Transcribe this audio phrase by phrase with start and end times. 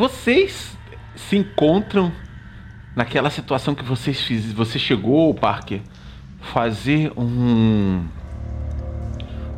[0.00, 0.78] vocês
[1.14, 2.10] se encontram
[2.96, 5.82] naquela situação que vocês fiz, você chegou, Parker,
[6.40, 8.02] fazer um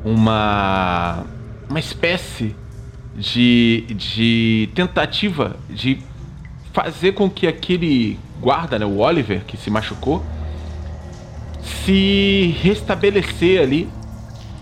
[0.04, 1.24] uma
[1.70, 2.56] uma espécie
[3.16, 6.00] de, de tentativa de
[6.72, 10.26] fazer com que aquele guarda, né, o Oliver, que se machucou,
[11.62, 13.88] se restabelecer ali,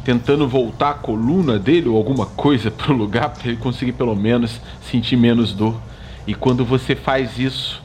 [0.04, 4.14] tentando voltar a coluna dele ou alguma coisa para o lugar para ele conseguir pelo
[4.14, 5.80] menos sentir menos dor.
[6.26, 7.82] E quando você faz isso,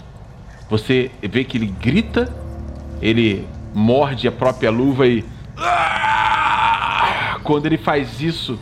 [0.70, 2.34] você vê que ele grita,
[3.02, 5.24] ele morde a própria luva e
[7.44, 8.60] quando ele faz isso,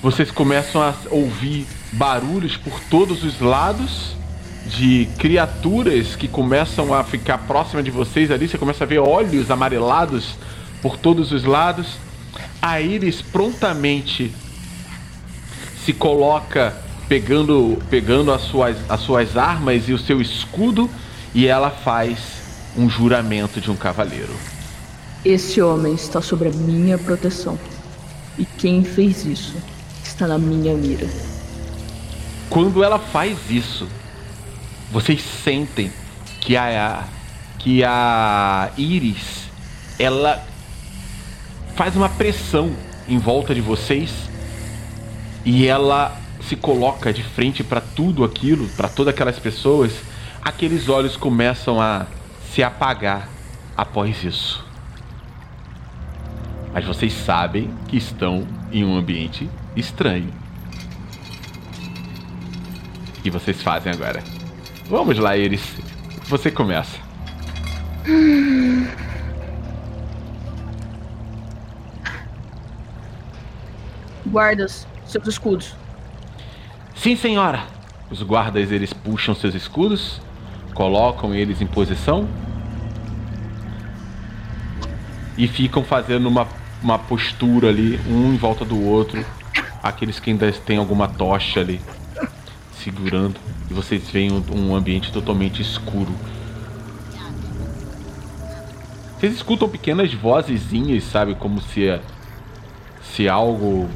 [0.00, 4.16] vocês começam a ouvir barulhos por todos os lados
[4.66, 8.48] de criaturas que começam a ficar próximas de vocês ali.
[8.48, 10.36] Você começa a ver olhos amarelados
[10.80, 11.98] por todos os lados.
[12.66, 14.32] A Iris prontamente
[15.84, 16.74] se coloca
[17.06, 20.88] pegando, pegando as, suas, as suas armas e o seu escudo
[21.34, 22.16] e ela faz
[22.74, 24.32] um juramento de um cavaleiro.
[25.22, 27.58] Esse homem está sob a minha proteção.
[28.38, 29.56] E quem fez isso
[30.02, 31.06] está na minha mira.
[32.48, 33.86] Quando ela faz isso,
[34.90, 35.92] vocês sentem
[36.40, 37.04] que a
[37.58, 39.50] que a Iris
[39.98, 40.53] ela
[41.74, 42.72] faz uma pressão
[43.08, 44.10] em volta de vocês
[45.44, 49.92] e ela se coloca de frente para tudo aquilo, para todas aquelas pessoas,
[50.42, 52.06] aqueles olhos começam a
[52.52, 53.28] se apagar
[53.76, 54.64] após isso.
[56.72, 60.32] Mas vocês sabem que estão em um ambiente estranho.
[63.18, 64.22] O que vocês fazem agora?
[64.88, 65.76] Vamos lá, Iris.
[66.26, 66.98] Você começa.
[74.26, 75.74] Guardas, seus escudos.
[76.94, 77.64] Sim, senhora.
[78.10, 80.20] Os guardas eles puxam seus escudos,
[80.74, 82.28] colocam eles em posição
[85.36, 86.46] e ficam fazendo uma,
[86.82, 89.24] uma postura ali, um em volta do outro.
[89.82, 91.80] Aqueles que ainda têm alguma tocha ali
[92.72, 93.36] segurando
[93.70, 96.14] e vocês veem um ambiente totalmente escuro.
[99.18, 101.98] Vocês escutam pequenas vozezinhas, sabe, como se
[103.14, 103.88] se algo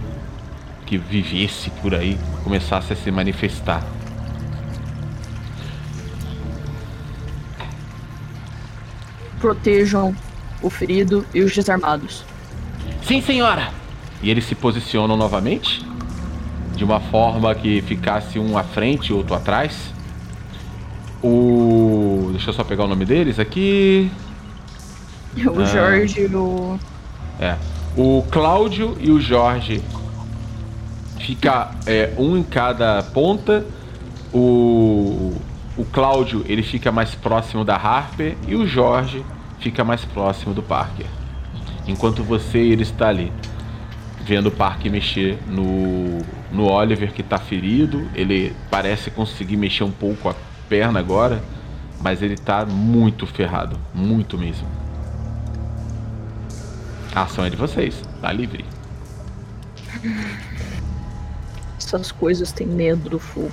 [0.89, 3.85] que vivesse por aí começasse a se manifestar.
[9.39, 10.17] Protejam
[10.63, 12.25] o ferido e os desarmados.
[13.03, 13.71] Sim, senhora!
[14.23, 15.85] E eles se posicionam novamente,
[16.75, 19.93] de uma forma que ficasse um à frente e outro atrás.
[21.23, 22.31] O.
[22.33, 24.11] Deixa eu só pegar o nome deles aqui.
[25.37, 25.65] O ah.
[25.67, 26.81] Jorge e o.
[27.39, 27.57] É.
[27.95, 29.83] O Cláudio e o Jorge
[31.19, 33.65] fica é, um em cada ponta.
[34.33, 35.35] O,
[35.77, 39.25] o Cláudio ele fica mais próximo da Harper e o Jorge
[39.61, 41.07] fica mais próximo do Parker.
[41.87, 43.33] Enquanto você ele está ali
[44.29, 46.19] vendo o Parker mexer no,
[46.53, 48.07] no Oliver que está ferido.
[48.15, 50.35] Ele parece conseguir mexer um pouco a
[50.69, 51.43] perna agora,
[51.99, 54.69] mas ele está muito ferrado, muito mesmo.
[57.15, 58.67] A ação é de vocês, tá livre.
[61.89, 63.51] Essas coisas têm medo do fogo.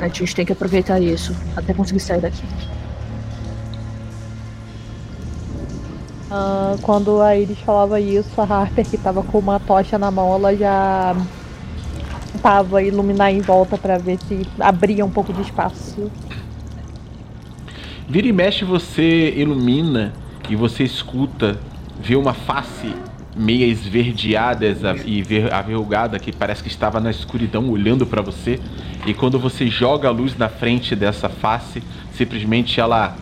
[0.00, 2.42] A gente tem que aproveitar isso até conseguir sair daqui.
[6.28, 10.34] Uh, quando a Iris falava isso, a Harper, que tava com uma tocha na mão,
[10.34, 11.14] ela já
[12.42, 16.10] tava iluminar em volta para ver se abria um pouco de espaço.
[18.08, 20.12] Vira e mexe, você ilumina
[20.50, 21.60] e você escuta,
[22.00, 22.92] vê uma face
[23.38, 24.66] meia esverdeada
[25.06, 28.60] e averrugada que parece que estava na escuridão olhando para você.
[29.06, 31.82] E quando você joga a luz na frente dessa face,
[32.12, 33.16] simplesmente ela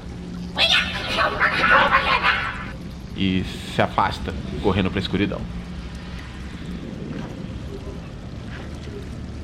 [3.17, 3.45] e
[3.75, 5.41] se afasta, correndo para a escuridão.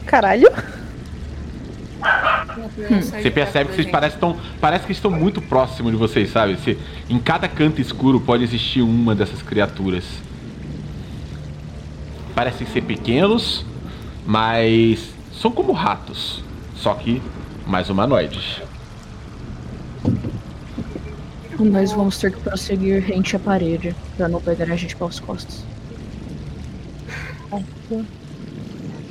[0.06, 0.50] Caralho.
[3.00, 6.56] Você percebe que vocês parecem tão, parece que estão muito próximos de vocês, sabe?
[6.58, 10.04] Se, em cada canto escuro pode existir uma dessas criaturas.
[12.42, 13.64] Parecem ser pequenos,
[14.26, 16.42] mas são como ratos,
[16.74, 17.22] só que
[17.68, 18.60] mais humanoides.
[21.56, 25.64] Nós vamos ter que prosseguir rente à parede para não pegar a gente pelas costas.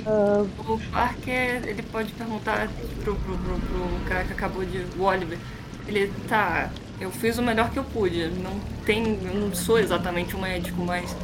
[0.05, 2.67] Uh, o Parker, ele pode perguntar
[3.01, 4.85] pro, pro, pro, pro, cara que acabou de.
[4.99, 5.39] O Oliver.
[5.87, 6.69] Ele tá.
[6.99, 8.27] Eu fiz o melhor que eu pude.
[8.27, 9.17] Não tem.
[9.23, 11.15] Eu não sou exatamente um médico, mas.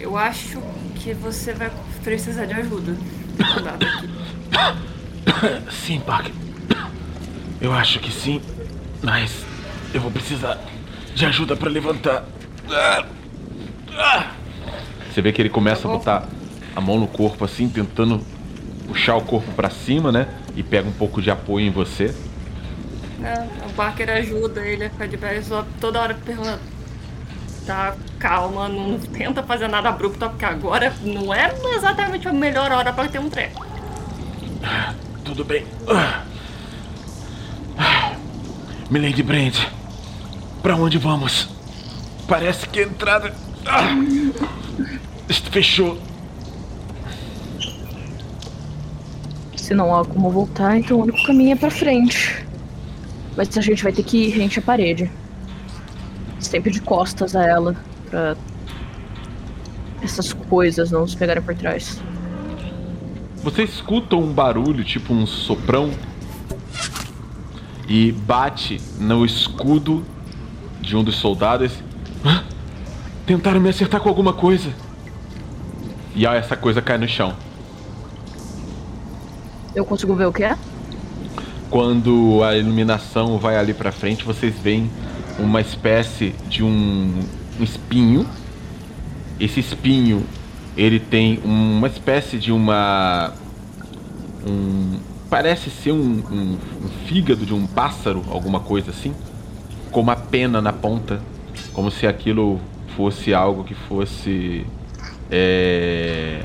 [0.00, 0.60] Eu acho
[0.96, 1.70] que você vai
[2.02, 2.96] precisar de ajuda.
[5.70, 6.32] Sim, Parker.
[7.60, 8.40] Eu acho que sim,
[9.02, 9.44] mas
[9.92, 10.58] eu vou precisar
[11.14, 12.24] de ajuda para levantar.
[15.12, 16.28] Você vê que ele começa a botar
[16.74, 18.24] a mão no corpo assim, tentando
[18.86, 20.28] puxar o corpo para cima, né?
[20.56, 22.14] E pega um pouco de apoio em você.
[23.22, 26.58] É, o Parker ajuda ele a ficar de pé, só toda hora pergunta.
[27.66, 32.92] Tá, calma, não tenta fazer nada abrupto, porque agora não é exatamente a melhor hora
[32.92, 33.64] para ter um treco.
[35.24, 35.64] Tudo bem.
[38.90, 39.54] Milady Brand,
[40.62, 41.48] para onde vamos?
[42.26, 43.32] Parece que a entrada
[43.66, 43.94] ah,
[45.50, 45.98] fechou.
[49.56, 52.44] Se não há como voltar, então o único caminho é pra frente.
[53.36, 55.10] Mas a gente vai ter que ir rente à parede.
[56.40, 57.76] Sempre de costas a ela,
[58.08, 58.36] pra
[60.02, 62.00] essas coisas não nos pegarem por trás.
[63.42, 65.90] Você escuta um barulho, tipo um soprão,
[67.88, 70.04] e bate no escudo
[70.80, 71.72] de um dos soldados.
[72.24, 72.44] Ah,
[73.26, 74.72] tentaram me acertar com alguma coisa.
[76.14, 77.34] E aí essa coisa cai no chão.
[79.74, 80.56] Eu consigo ver o que é?
[81.70, 84.90] Quando a iluminação vai ali pra frente, vocês veem
[85.42, 87.20] uma espécie de um,
[87.62, 88.26] espinho.
[89.38, 90.24] Esse espinho,
[90.76, 93.32] ele tem uma espécie de uma
[94.46, 94.98] um
[95.28, 99.14] parece ser um, um, um fígado de um pássaro, alguma coisa assim,
[99.92, 101.20] com uma pena na ponta,
[101.72, 102.60] como se aquilo
[102.96, 104.66] fosse algo que fosse
[105.30, 106.42] é,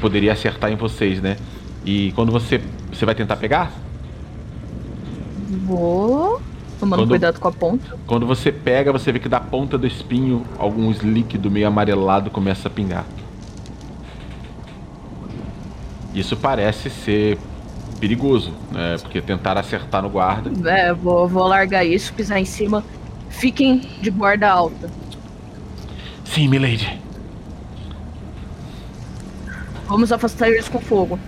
[0.00, 1.36] poderia acertar em vocês, né?
[1.84, 2.60] E quando você
[2.92, 3.72] você vai tentar pegar?
[5.66, 6.40] Vou.
[6.84, 7.96] Tomando Quando- cuidado com a ponta.
[8.06, 12.68] Quando você pega, você vê que da ponta do espinho alguns líquido meio amarelado começa
[12.68, 13.06] a pingar.
[16.14, 17.38] Isso parece ser
[17.98, 18.96] perigoso, né?
[19.00, 20.52] Porque tentaram acertar no guarda.
[20.70, 22.84] É, vou, vou largar isso, pisar em cima.
[23.30, 24.90] Fiquem de guarda alta.
[26.24, 27.00] Sim, milady.
[29.88, 31.18] Vamos afastar eles com fogo.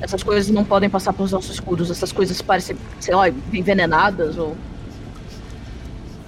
[0.00, 1.90] Essas coisas não podem passar pelos nossos escudos.
[1.90, 4.54] Essas coisas parecem, sei lá, envenenadas ou.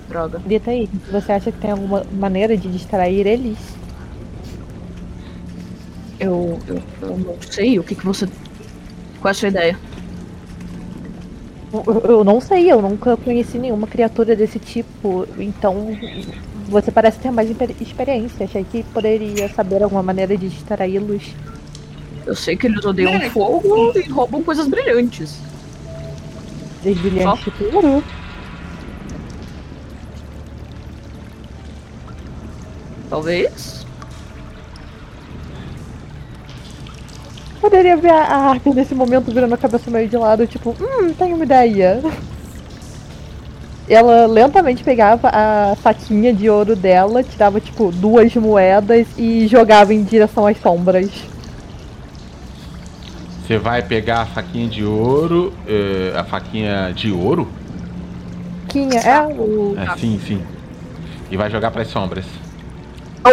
[0.08, 0.40] Droga.
[0.46, 3.58] Dita aí, você acha que tem alguma maneira de distrair eles?
[6.18, 7.78] Eu, eu, eu não sei.
[7.78, 8.26] O que, que você.
[9.20, 9.78] Qual é a sua ideia?
[11.72, 15.96] Eu, eu não sei, eu nunca conheci nenhuma criatura desse tipo, então
[16.68, 17.50] você parece ter mais
[17.80, 18.44] experiência.
[18.44, 21.22] Achei que poderia saber alguma maneira de distraí-los.
[22.24, 23.28] Eu sei que eles odeiam É.
[23.30, 25.38] fogo e roubam coisas brilhantes.
[26.82, 28.02] Desbrilhante puro.
[33.16, 33.86] Talvez.
[37.62, 41.34] Poderia ver a Arthur nesse momento virando a cabeça meio de lado, tipo, hum, tenho
[41.34, 42.02] uma ideia.
[43.88, 50.02] Ela lentamente pegava a faquinha de ouro dela, tirava tipo duas moedas e jogava em
[50.04, 51.10] direção às sombras.
[53.46, 55.54] Você vai pegar a faquinha de ouro.
[55.66, 57.48] eh, a faquinha de ouro?
[58.68, 59.26] Quinha, é.
[59.26, 59.74] O...
[59.74, 60.42] É, sim, sim.
[61.30, 62.26] E vai jogar pras sombras.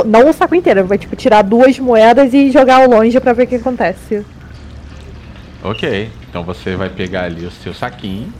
[0.06, 3.44] Não, o saco inteiro, vai tipo tirar duas moedas e jogar ao longe pra ver
[3.44, 4.26] o que acontece.
[5.64, 6.10] Ok.
[6.30, 8.34] Então você vai pegar ali o seu saquinho.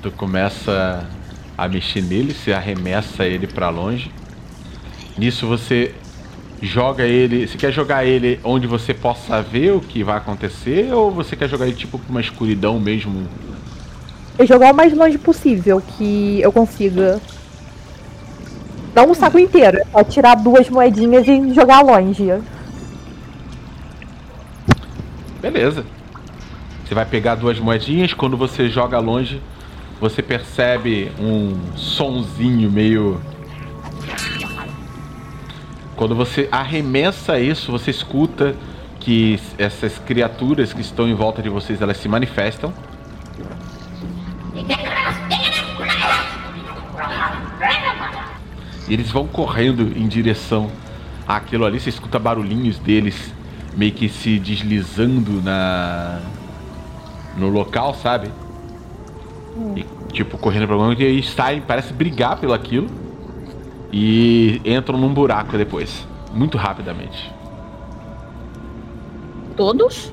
[0.00, 1.04] Tu começa
[1.58, 4.10] a mexer nele, você arremessa ele pra longe.
[5.18, 5.94] Nisso você
[6.62, 7.46] joga ele.
[7.46, 10.92] Você quer jogar ele onde você possa ver o que vai acontecer?
[10.92, 13.26] Ou você quer jogar ele tipo pra uma escuridão mesmo?
[14.38, 17.20] E jogar o mais longe possível que eu consiga.
[19.08, 22.32] O saco inteiro, é só tirar duas moedinhas e jogar longe.
[25.40, 25.84] Beleza.
[26.84, 29.40] Você vai pegar duas moedinhas, quando você joga longe,
[30.00, 33.20] você percebe um sonzinho meio.
[35.96, 38.54] Quando você arremessa isso, você escuta
[38.98, 42.72] que essas criaturas que estão em volta de vocês, elas se manifestam.
[48.90, 50.68] E eles vão correndo em direção
[51.26, 51.78] àquilo ali.
[51.78, 53.32] Você escuta barulhinhos deles
[53.76, 56.20] meio que se deslizando na
[57.38, 58.28] no local, sabe?
[59.76, 62.88] E, tipo, correndo pra longe e saem, parece brigar pelo aquilo.
[63.92, 66.04] E entram num buraco depois.
[66.34, 67.32] Muito rapidamente.
[69.56, 70.12] Todos?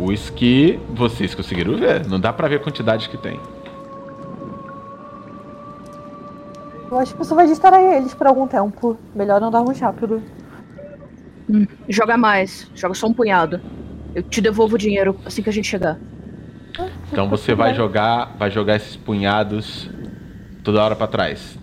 [0.00, 2.08] Os que vocês conseguiram ver.
[2.08, 3.38] Não dá pra ver a quantidade que tem.
[6.92, 8.98] Eu acho que isso vai distrair eles por algum tempo.
[9.14, 10.22] Melhor andar mais rápido.
[11.88, 12.70] Joga mais.
[12.74, 13.62] Joga só um punhado.
[14.14, 15.98] Eu te devolvo o dinheiro assim que a gente chegar.
[17.10, 19.88] Então você vai jogar, vai jogar esses punhados
[20.62, 21.58] toda hora pra trás.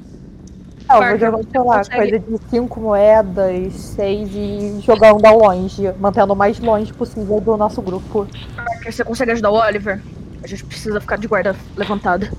[0.87, 5.23] Não, eu vou jogar, você sei lá, consegue- coisa de cinco moedas, seis e jogando
[5.27, 8.27] ao longe, mantendo o mais longe possível do nosso grupo.
[8.55, 10.01] Parker, você consegue ajudar o Oliver?
[10.43, 12.31] A gente precisa ficar de guarda levantada.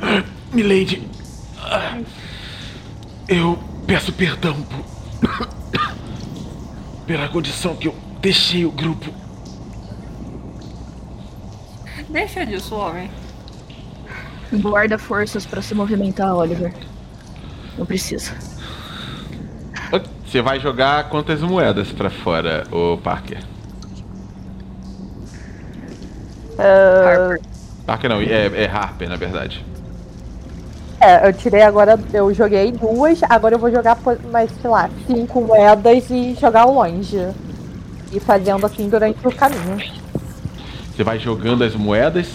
[0.52, 1.08] Milady,
[1.58, 1.98] ah,
[3.28, 4.84] eu peço perdão por...
[7.06, 9.12] pela condição que eu deixei o grupo.
[12.08, 13.10] Deixa disso, homem.
[14.52, 16.72] Guarda forças pra se movimentar, Oliver.
[17.76, 18.32] Não precisa.
[20.34, 23.38] Você vai jogar quantas moedas pra fora, ô Parker?
[26.58, 27.40] Harper.
[27.86, 29.64] Parker não, é, é Harper, na verdade.
[31.04, 33.98] É, eu tirei agora, eu joguei duas, agora eu vou jogar
[34.32, 37.28] mais, sei lá, cinco moedas e jogar longe.
[38.10, 39.76] E fazendo assim durante o caminho.
[40.96, 42.30] Você vai jogando as moedas,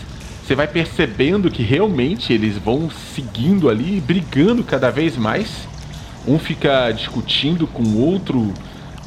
[0.46, 5.68] você vai percebendo que realmente eles vão seguindo ali, brigando cada vez mais.
[6.28, 8.54] Um fica discutindo com o outro.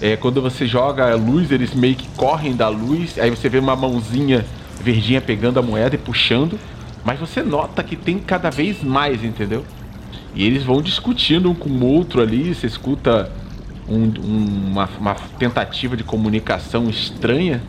[0.00, 3.16] É, quando você joga a luz, eles meio que correm da luz.
[3.16, 4.45] Aí você vê uma mãozinha
[4.83, 6.59] verdinha pegando a moeda e puxando.
[7.05, 9.65] Mas você nota que tem cada vez mais, entendeu?
[10.35, 12.55] E eles vão discutindo um com o outro ali.
[12.55, 13.31] Você escuta
[13.89, 17.61] um- um- uma, uma tentativa de comunicação estranha.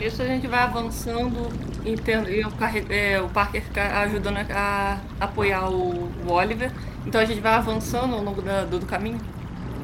[0.00, 1.48] Isso a gente vai avançando
[1.84, 6.72] entendo, e carre- é, o Parker fica ajudando a, a apoiar o, o Oliver.
[7.06, 9.18] Então a gente vai avançando ao longo da- do, do caminho.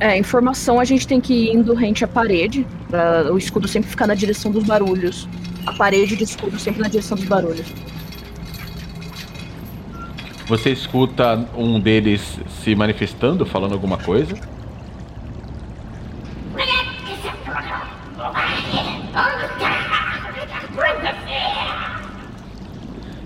[0.00, 3.90] É, informação a gente tem que ir indo rente à parede, pra o escudo sempre
[3.90, 5.28] ficar na direção dos barulhos.
[5.68, 7.66] A parede de escudo sempre na direção dos barulhos.
[10.46, 14.34] Você escuta um deles se manifestando, falando alguma coisa.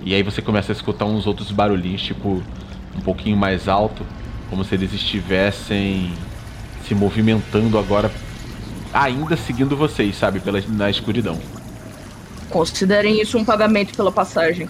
[0.05, 2.43] E aí você começa a escutar uns outros barulhinhos, tipo,
[2.97, 4.05] um pouquinho mais alto,
[4.51, 6.13] como se eles estivessem
[6.89, 8.11] se movimentando agora,
[8.93, 11.39] ainda seguindo vocês, sabe, pela, na escuridão.
[12.53, 14.69] Considerem isso um pagamento pela passagem.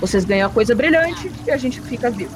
[0.00, 2.34] Vocês ganham a coisa brilhante e a gente fica vivo.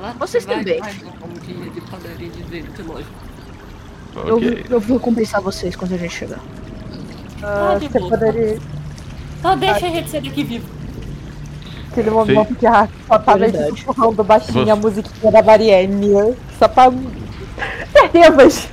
[0.00, 0.80] Lá Vocês vai, também.
[0.80, 3.06] vai, de, de padaria de, de, de.
[4.26, 6.40] Eu, eu vou compensar vocês quando a gente chegar.
[7.42, 8.10] Ah, de você boa.
[8.10, 8.58] poderia.
[9.40, 10.66] Só deixa a gente sair daqui vivo.
[11.92, 13.70] Aquele momento que a só tava Verdade.
[13.70, 16.36] sussurrando baixinho a musiquinha da Marielle.
[16.58, 16.90] Só pra.
[18.12, 18.68] Terríveis!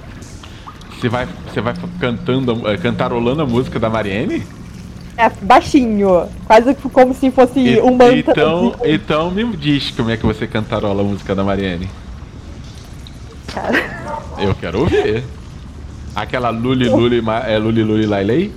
[1.03, 4.41] Você vai, você vai cantando, eh, cantarolando a música da Mariene?
[5.17, 6.29] É, baixinho.
[6.47, 8.15] Quase como se fosse E- um mantra.
[8.19, 11.89] então, então me diz como é que você cantarola a música da Mariane.
[13.53, 14.23] Cara.
[14.39, 15.25] Eu quero ouvir.
[16.15, 18.53] Aquela Luli Luli, é Luli Luli Lailei?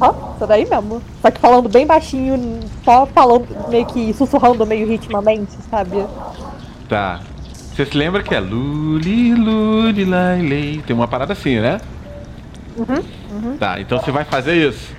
[0.00, 1.02] Ó, isso daí mesmo.
[1.20, 6.06] Só que falando bem baixinho, só falando meio que sussurrando meio ritmamente, sabe?
[6.88, 7.20] Tá.
[7.80, 10.82] Você se lembra que é Luli Luli Lailei?
[10.86, 11.80] Tem uma parada assim, né?
[12.76, 14.94] Uhum, Tá, então você vai fazer isso.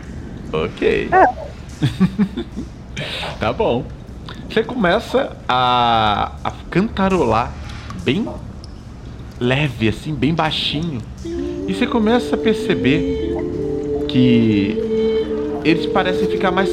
[0.52, 1.08] Ok.
[3.40, 3.86] tá bom.
[4.50, 7.52] Você começa a, a cantarolar
[8.04, 8.28] bem
[9.40, 11.04] leve, assim, bem baixinho.
[11.68, 13.36] E você começa a perceber
[14.08, 14.76] que
[15.64, 16.72] eles parecem ficar mais.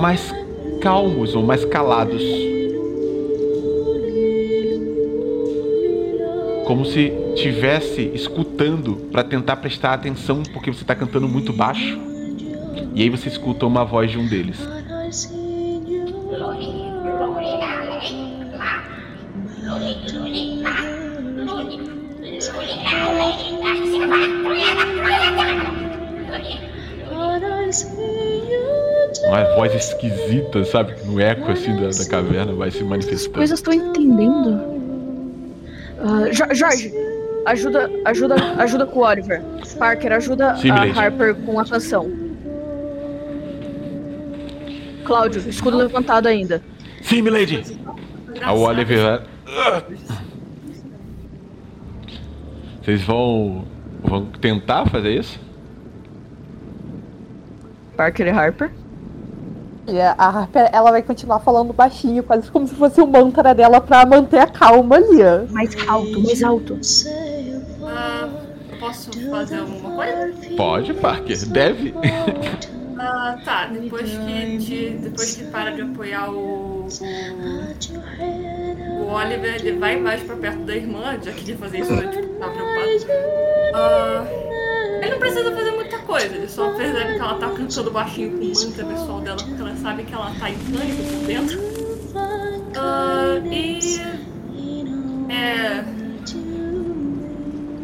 [0.00, 0.34] mais
[0.80, 2.22] calmos ou mais calados.
[6.72, 12.00] Como se tivesse escutando para tentar prestar atenção porque você tá cantando muito baixo.
[12.94, 14.58] E aí você escuta uma voz de um deles.
[29.26, 30.94] Uma voz esquisita, sabe?
[31.04, 33.34] No eco assim da, da caverna vai se As manifestando.
[33.34, 34.81] coisas estão entendendo.
[36.04, 36.92] Ah, Jo- Jorge,
[37.46, 39.40] ajuda, ajuda, ajuda com o Oliver.
[39.78, 40.82] Parker, ajuda Sim, a.
[41.00, 42.10] Harper com a canção.
[45.04, 46.62] Cláudio, escudo levantado ainda.
[47.02, 47.62] Sim, milady!
[48.42, 49.22] A Oliver.
[52.82, 53.64] Vocês vão.
[54.02, 55.38] vão tentar fazer isso?
[57.96, 58.70] Parker e Harper.
[59.86, 63.80] E a Harper, ela vai continuar falando baixinho, quase como se fosse o mantra dela
[63.80, 65.18] pra manter a calma ali.
[65.50, 66.78] Mais alto, mais alto.
[67.84, 68.28] Ah,
[68.70, 70.32] eu posso fazer alguma coisa?
[70.56, 71.92] Pode, Parker, deve.
[72.98, 73.66] Ah, tá.
[73.66, 80.22] Depois que, de- depois que para de apoiar o, o, o Oliver ele vai mais
[80.22, 82.88] pra perto da irmã, já que ele fazer isso, ele tipo, tá preocupado.
[83.74, 84.24] Ah,
[85.02, 88.44] ele não precisa fazer muita coisa, ele só percebe que ela tá cantando baixinho com
[88.44, 91.58] o mantra pessoal dela, porque ela sabe que ela tá em pânico por dentro.
[92.76, 93.98] Ah, e.
[95.32, 95.84] É.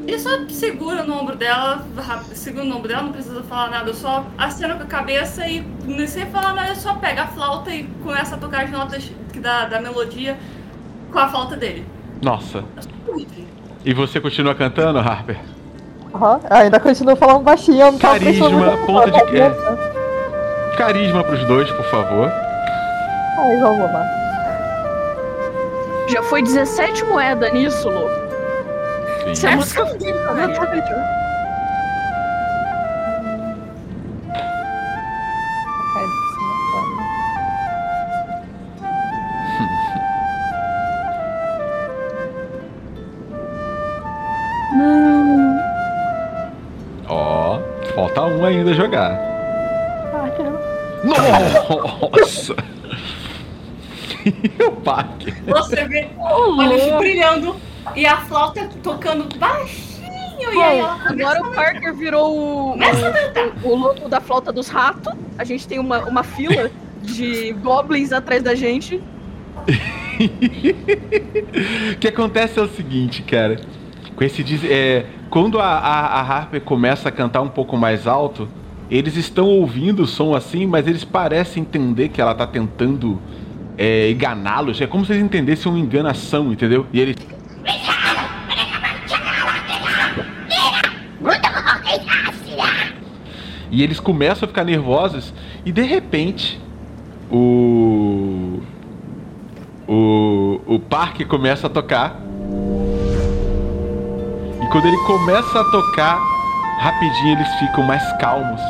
[0.06, 1.86] Ele só segura no ombro dela,
[2.34, 5.64] segura no ombro dela, não precisa falar nada, só acena com a cabeça e
[6.06, 9.80] sem falar nada, só pega a flauta e começa a tocar as notas da, da
[9.80, 10.38] melodia
[11.10, 11.86] com a flauta dele.
[12.22, 12.64] Nossa.
[13.84, 15.38] E você continua cantando, Harper?
[16.18, 17.80] Aham, ainda continuo falando baixinho.
[17.80, 18.50] eu não Carisma,
[18.86, 19.40] ponta de quê?
[19.40, 19.78] atenção.
[20.76, 22.28] Carisma pros dois, por favor.
[23.38, 24.04] Ai, vamos lá.
[26.08, 28.10] Já foi 17 moedas nisso, louco.
[29.24, 29.34] Sim.
[29.34, 31.27] Se a música Não.
[48.48, 49.18] Ainda jogar.
[51.04, 52.56] Nossa!
[54.26, 55.30] e o Parque?
[55.46, 57.56] Você vê olhos brilhando
[57.94, 59.88] e a flauta tocando baixinho
[60.40, 64.68] e aí ela Bom, agora o Parker virou o, o, o louco da flauta dos
[64.68, 65.12] ratos.
[65.36, 66.70] A gente tem uma, uma fila
[67.02, 69.00] de goblins atrás da gente.
[71.92, 73.60] O que acontece é o seguinte, cara.
[74.16, 78.06] Com esse diz- é, quando a, a, a Harper começa a cantar um pouco mais
[78.06, 78.48] alto,
[78.90, 83.20] eles estão ouvindo o som assim, mas eles parecem entender que ela tá tentando
[83.76, 84.80] é, enganá-los.
[84.80, 86.86] É como se eles entendessem uma enganação, entendeu?
[86.92, 87.16] E eles.
[93.70, 96.58] E eles começam a ficar nervosos e de repente
[97.30, 98.60] o
[99.86, 102.20] o, o parque começa a tocar.
[104.68, 106.20] E quando ele começa a tocar,
[106.80, 108.60] rapidinho eles ficam mais calmos.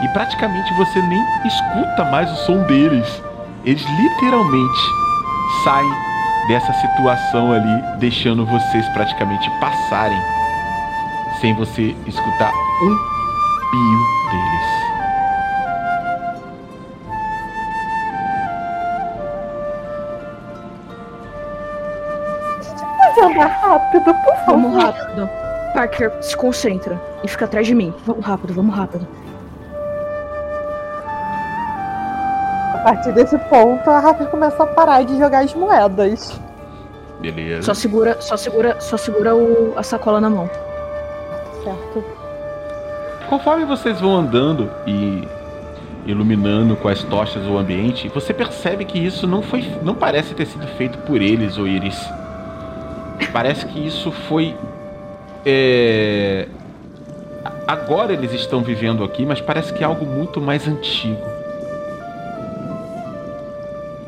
[0.00, 3.20] E praticamente você nem escuta mais o som deles.
[3.64, 4.80] Eles literalmente
[5.64, 5.92] saem
[6.46, 10.22] dessa situação ali, deixando vocês praticamente passarem
[11.40, 12.96] sem você escutar um
[13.70, 14.78] pio deles.
[23.20, 24.94] Andar rápido, por Vamos favor.
[24.94, 25.47] rápido.
[25.78, 27.94] Parker, se concentra e fica atrás de mim.
[28.04, 29.06] Vamos rápido, vamos rápido.
[32.74, 36.40] A partir desse ponto, a Rafa começa a parar de jogar as moedas.
[37.20, 37.62] Beleza.
[37.62, 40.50] Só segura, só segura, só segura o, a sacola na mão.
[41.62, 42.04] Certo.
[43.28, 45.28] Conforme vocês vão andando e
[46.06, 50.46] iluminando com as tochas o ambiente, você percebe que isso não foi, não parece ter
[50.46, 52.04] sido feito por eles, ou Iris.
[53.32, 54.56] Parece que isso foi
[55.44, 56.46] é,
[57.66, 61.20] agora eles estão vivendo aqui, mas parece que é algo muito mais antigo.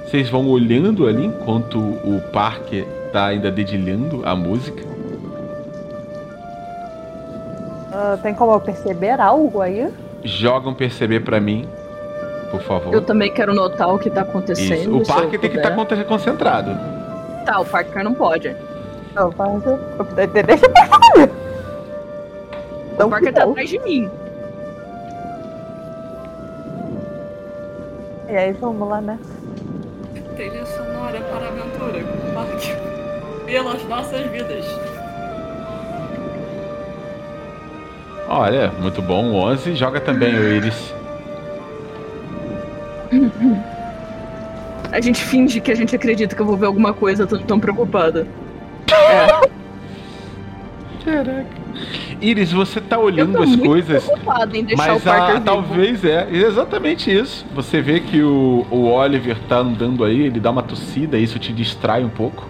[0.06, 4.82] Vocês vão olhando ali enquanto o parque tá ainda dedilhando a música.
[7.92, 9.88] Ah, tem como eu perceber algo aí?
[10.24, 11.66] Jogam perceber pra mim,
[12.50, 12.92] por favor.
[12.92, 15.00] Eu também quero notar o que tá acontecendo.
[15.00, 15.12] Isso.
[15.12, 16.04] O eu tem que estar puder.
[16.04, 16.76] concentrado.
[17.44, 18.54] Tá, o Parker não pode.
[19.14, 19.78] Não, eu-
[20.14, 21.30] Deixa eu perceber.
[22.98, 23.50] O Parker tá não.
[23.52, 24.10] atrás de mim.
[28.28, 29.18] E aí, vamos lá, né?
[30.36, 32.72] Trilha sonora para a aventura com o parque.
[33.46, 34.64] Pelas nossas vidas.
[38.28, 39.34] Olha, muito bom.
[39.34, 39.74] 11.
[39.74, 40.94] Joga também o Iris.
[44.92, 47.38] A gente finge que a gente acredita que eu vou ver alguma coisa, eu tô
[47.38, 48.26] tão preocupada.
[51.04, 51.60] Caraca.
[52.20, 54.08] Iris, você tá olhando as coisas.
[54.76, 57.46] Mas a, talvez é exatamente isso.
[57.54, 61.52] Você vê que o, o Oliver tá andando aí, ele dá uma tossida, isso te
[61.52, 62.46] distrai um pouco.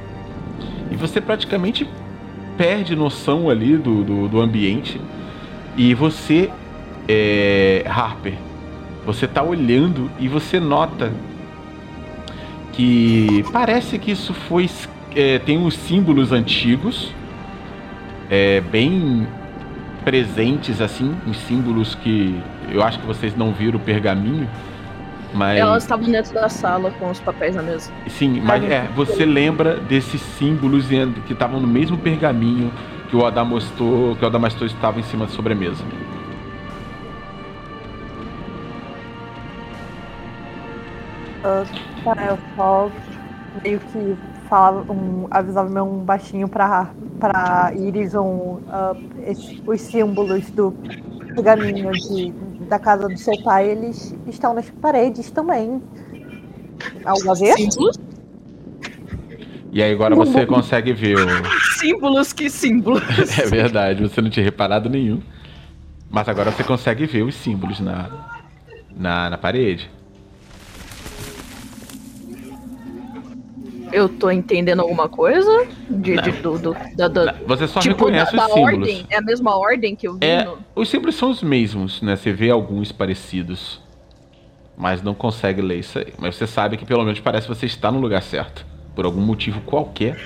[0.91, 1.89] E você praticamente
[2.57, 5.01] perde noção ali do, do, do ambiente.
[5.77, 6.51] E você,
[7.09, 8.35] é, Harper,
[9.07, 11.13] você tá olhando e você nota
[12.73, 14.69] que parece que isso foi.
[15.15, 17.13] É, tem uns símbolos antigos,
[18.31, 19.27] é, bem
[20.05, 24.49] presentes assim, uns símbolos que eu acho que vocês não viram o pergaminho,
[25.33, 27.93] mas Elas estavam dentro da sala com os papéis na mesa.
[28.09, 30.87] sim, mas é, você lembra desses símbolos
[31.27, 32.73] que estavam no mesmo pergaminho
[33.09, 35.85] que o Adamastor, que o Adamastor estava em cima da sobremesa.
[41.43, 41.65] Ah,
[42.05, 42.91] tá, eu só
[43.63, 44.17] meio que
[44.51, 50.73] falava, um, avisava meu um baixinho pra, pra Iris um, uh, esse, os símbolos do
[51.35, 52.33] pergaminho de,
[52.69, 55.81] da casa do seu pai, eles estão nas paredes também.
[57.05, 57.55] Algo a ver?
[57.55, 57.97] Símbolos?
[59.73, 61.29] E aí agora você consegue ver o.
[61.79, 63.03] Símbolos, que símbolos?
[63.39, 65.23] É verdade, você não tinha reparado nenhum.
[66.11, 68.11] Mas agora você consegue ver os símbolos na,
[68.97, 69.89] na, na parede.
[73.93, 75.51] Eu tô entendendo alguma coisa?
[75.89, 78.89] De, de- do, do- da, da- Você só tipo, reconhece da, os da símbolos.
[78.89, 79.07] ordem.
[79.11, 80.59] É a mesma ordem que eu vi É, no...
[80.77, 82.15] os símbolos são os mesmos, né?
[82.17, 83.81] Você vê alguns parecidos.
[84.77, 86.13] Mas não consegue ler isso aí.
[86.19, 88.65] Mas você sabe que pelo menos parece que você está no lugar certo.
[88.95, 90.17] Por algum motivo qualquer.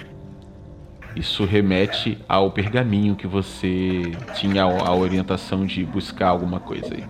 [1.16, 7.04] Isso remete ao pergaminho que você tinha a a orientação de buscar alguma coisa aí.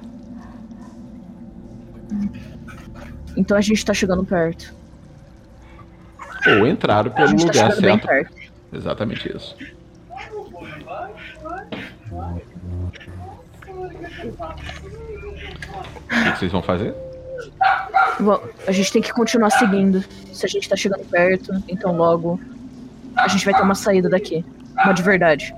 [3.36, 4.73] Então a gente tá chegando perto.
[6.46, 8.08] Ou entraram pelo tá lugar certo.
[8.72, 9.56] Exatamente isso.
[16.04, 16.94] O que que vocês vão fazer?
[18.20, 20.04] Bom, a gente tem que continuar seguindo.
[20.32, 22.40] Se a gente tá chegando perto, então logo
[23.16, 24.44] a gente vai ter uma saída daqui.
[24.72, 25.54] Uma de verdade.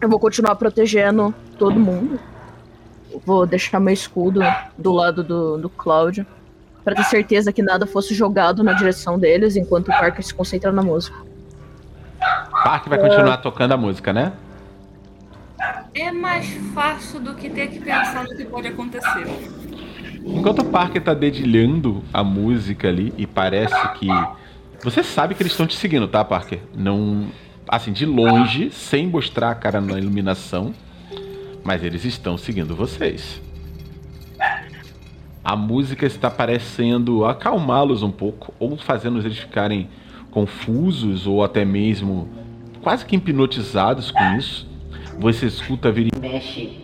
[0.00, 2.18] Eu vou continuar protegendo todo mundo.
[3.24, 4.40] Vou deixar meu escudo
[4.76, 6.26] do lado do, do Cláudio.
[6.84, 10.72] Pra ter certeza que nada fosse jogado na direção deles enquanto o Parker se concentra
[10.72, 11.16] na música.
[12.64, 14.32] Park vai continuar tocando a música, né?
[15.94, 19.26] É mais fácil do que ter que pensar no que pode acontecer.
[20.24, 24.08] Enquanto o Parker tá dedilhando a música ali e parece que.
[24.82, 26.60] Você sabe que eles estão te seguindo, tá, Parker?
[26.74, 27.26] Não.
[27.66, 30.72] Assim, de longe, sem mostrar a cara na iluminação.
[31.64, 33.40] Mas eles estão seguindo vocês.
[35.48, 39.88] A música está parecendo acalmá-los um pouco, ou fazendo eles ficarem
[40.30, 42.28] confusos, ou até mesmo
[42.82, 44.68] quase que hipnotizados com isso.
[45.18, 46.82] Você escuta vir mexe.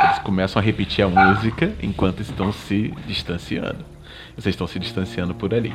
[0.00, 3.84] Eles começam a repetir a música enquanto estão se distanciando.
[4.34, 5.74] Vocês estão se distanciando por ali.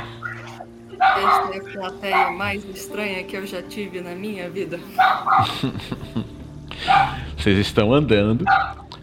[1.18, 4.80] Esta é a plateia mais estranha que eu já tive na minha vida.
[7.38, 8.46] Vocês estão andando.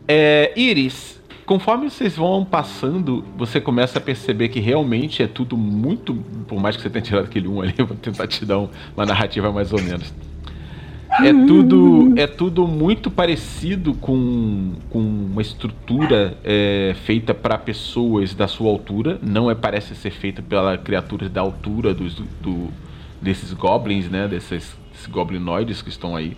[0.08, 6.14] É, Iris, conforme vocês vão passando, você começa a perceber que realmente é tudo muito.
[6.48, 9.04] Por mais que você tenha tirado aquele um ali, vou tentar te dar um- uma
[9.04, 10.12] narrativa mais ou menos.
[11.22, 18.46] É tudo, é tudo muito parecido com, com uma estrutura é, feita para pessoas da
[18.46, 19.18] sua altura.
[19.22, 22.68] Não é parece ser feita pela criaturas da altura dos, do,
[23.20, 24.28] desses goblins, né?
[24.28, 26.36] Desses, desses goblinoides que estão aí.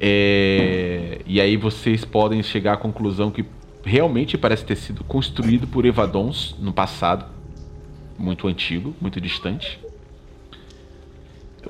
[0.00, 3.44] É, e aí vocês podem chegar à conclusão que
[3.84, 7.26] realmente parece ter sido construído por Evadons no passado,
[8.18, 9.78] muito antigo, muito distante.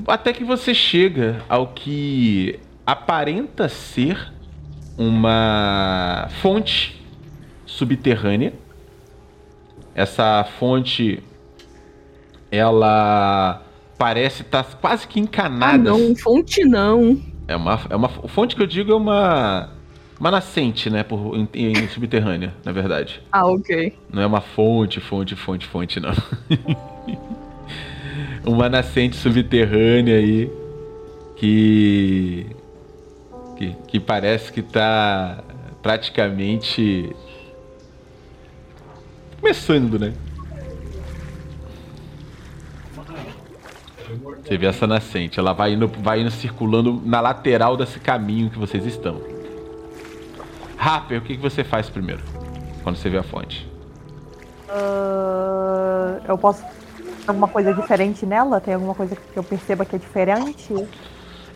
[0.07, 4.33] Até que você chega ao que aparenta ser
[4.97, 7.01] uma fonte
[7.65, 8.53] subterrânea.
[9.95, 11.23] Essa fonte
[12.51, 13.63] ela
[13.97, 15.79] parece estar quase que Ah, encanada.
[15.79, 17.21] não, fonte não.
[17.47, 19.71] É uma, é uma fonte que eu digo é uma
[20.19, 23.23] uma nascente, né, por, em, em subterrânea, na verdade.
[23.33, 23.97] Ah, ok.
[24.13, 26.11] Não é uma fonte, fonte, fonte, fonte, não.
[28.45, 30.51] uma nascente subterrânea aí
[31.37, 32.47] que,
[33.57, 35.43] que que parece que tá
[35.83, 37.15] praticamente
[39.41, 40.13] começando, né?
[44.43, 48.59] Você vê essa nascente, ela vai indo, vai indo circulando na lateral desse caminho que
[48.59, 49.21] vocês estão.
[50.77, 52.23] Rapper, o que, que você faz primeiro?
[52.83, 53.71] Quando você vê a fonte?
[54.69, 56.65] Ah, eu posso.
[57.27, 58.61] Alguma coisa diferente nela?
[58.61, 60.75] Tem alguma coisa que eu perceba que é diferente?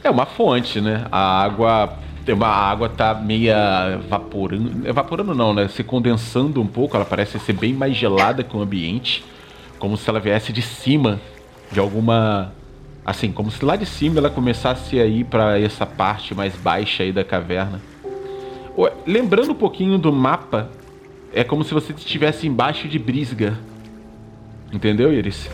[0.03, 1.07] É uma fonte, né?
[1.11, 1.99] A água.
[2.41, 4.89] A água tá meia evaporando.
[4.89, 5.69] Evaporando não, né?
[5.69, 6.97] Se condensando um pouco.
[6.97, 9.25] Ela parece ser bem mais gelada que o ambiente.
[9.79, 11.21] Como se ela viesse de cima
[11.71, 12.53] de alguma.
[13.05, 17.03] Assim, como se lá de cima ela começasse a ir pra essa parte mais baixa
[17.03, 17.83] aí da caverna.
[19.07, 20.71] Lembrando um pouquinho do mapa,
[21.33, 23.59] é como se você estivesse embaixo de Brisga.
[24.75, 25.49] Entendeu, Iris?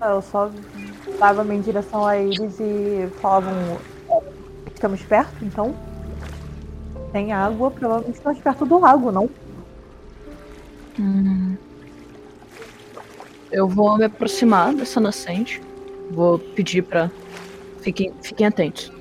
[0.00, 0.50] Ah, Eu só
[1.18, 3.52] dava minha direção a eles e falavam.
[4.10, 4.20] "É,
[4.74, 5.74] Estamos perto, então?
[7.12, 9.30] Tem água, provavelmente estamos perto do lago, não?
[13.50, 15.62] Eu vou me aproximar dessa nascente.
[16.10, 17.10] Vou pedir pra.
[17.80, 18.92] Fiquem, fiquem atentos.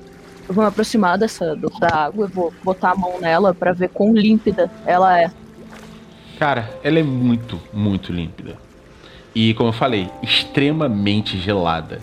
[0.48, 3.90] Eu vou me aproximar dessa da água, eu vou botar a mão nela pra ver
[3.90, 5.32] quão límpida ela é.
[6.38, 8.58] Cara, ela é muito, muito límpida.
[9.34, 12.02] E como eu falei, extremamente gelada.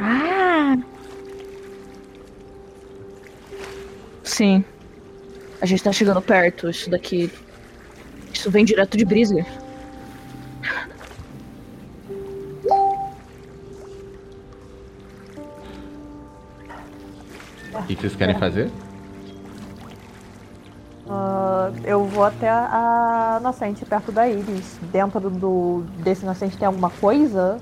[0.00, 0.76] Ah!
[4.24, 4.64] Sim.
[5.60, 6.70] A gente tá chegando perto.
[6.70, 7.30] Isso daqui.
[8.32, 9.46] Isso vem direto de Brisger.
[17.90, 18.70] Que que vocês querem fazer?
[21.08, 24.78] Ah, eu vou até a, a nascente perto da Iris.
[24.92, 27.58] Dentro do, desse nascente tem alguma coisa?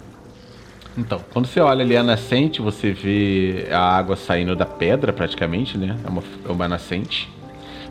[0.96, 5.78] Então, quando você olha ali a nascente, você vê a água saindo da pedra praticamente,
[5.78, 5.96] né?
[6.04, 7.32] É uma, é uma nascente.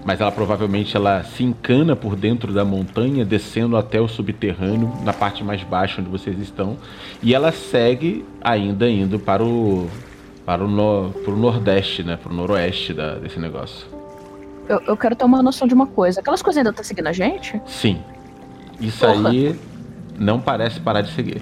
[0.06, 5.12] Mas ela provavelmente ela se encana por dentro da montanha, descendo até o subterrâneo, na
[5.12, 6.78] parte mais baixa onde vocês estão.
[7.22, 9.90] E ela segue ainda indo para o
[10.48, 12.16] para o, no, para o nordeste, né?
[12.16, 13.86] Para o noroeste da, desse negócio.
[14.70, 16.22] Eu, eu quero ter uma noção de uma coisa.
[16.22, 17.62] Aquelas coisas ainda tá seguindo a gente?
[17.66, 18.02] Sim.
[18.80, 19.30] Isso Porra.
[19.30, 19.60] aí
[20.18, 21.42] não parece parar de seguir.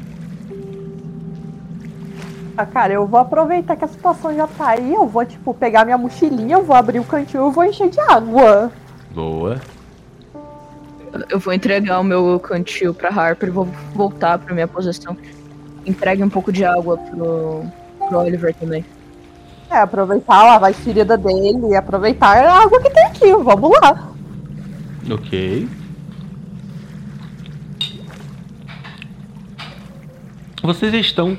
[2.57, 4.95] Ah, cara, eu vou aproveitar que a situação já tá aí.
[4.95, 7.99] Eu vou, tipo, pegar minha mochilinha, eu vou abrir o cantil e vou encher de
[7.99, 8.71] água.
[9.11, 9.61] Boa.
[11.29, 15.15] Eu vou entregar o meu cantil pra Harper e vou voltar pra minha posição.
[15.85, 17.65] Entregue um pouco de água pro,
[18.09, 18.83] pro Oliver também.
[19.75, 23.31] É, aproveitar, lavar as feridas dele aproveitar a água que tem aqui.
[23.33, 24.09] Vamos lá.
[25.11, 25.67] Ok.
[30.63, 31.37] Vocês estão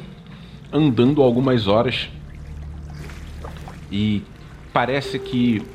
[0.71, 2.11] andando algumas horas
[3.91, 4.23] e
[4.71, 5.67] parece que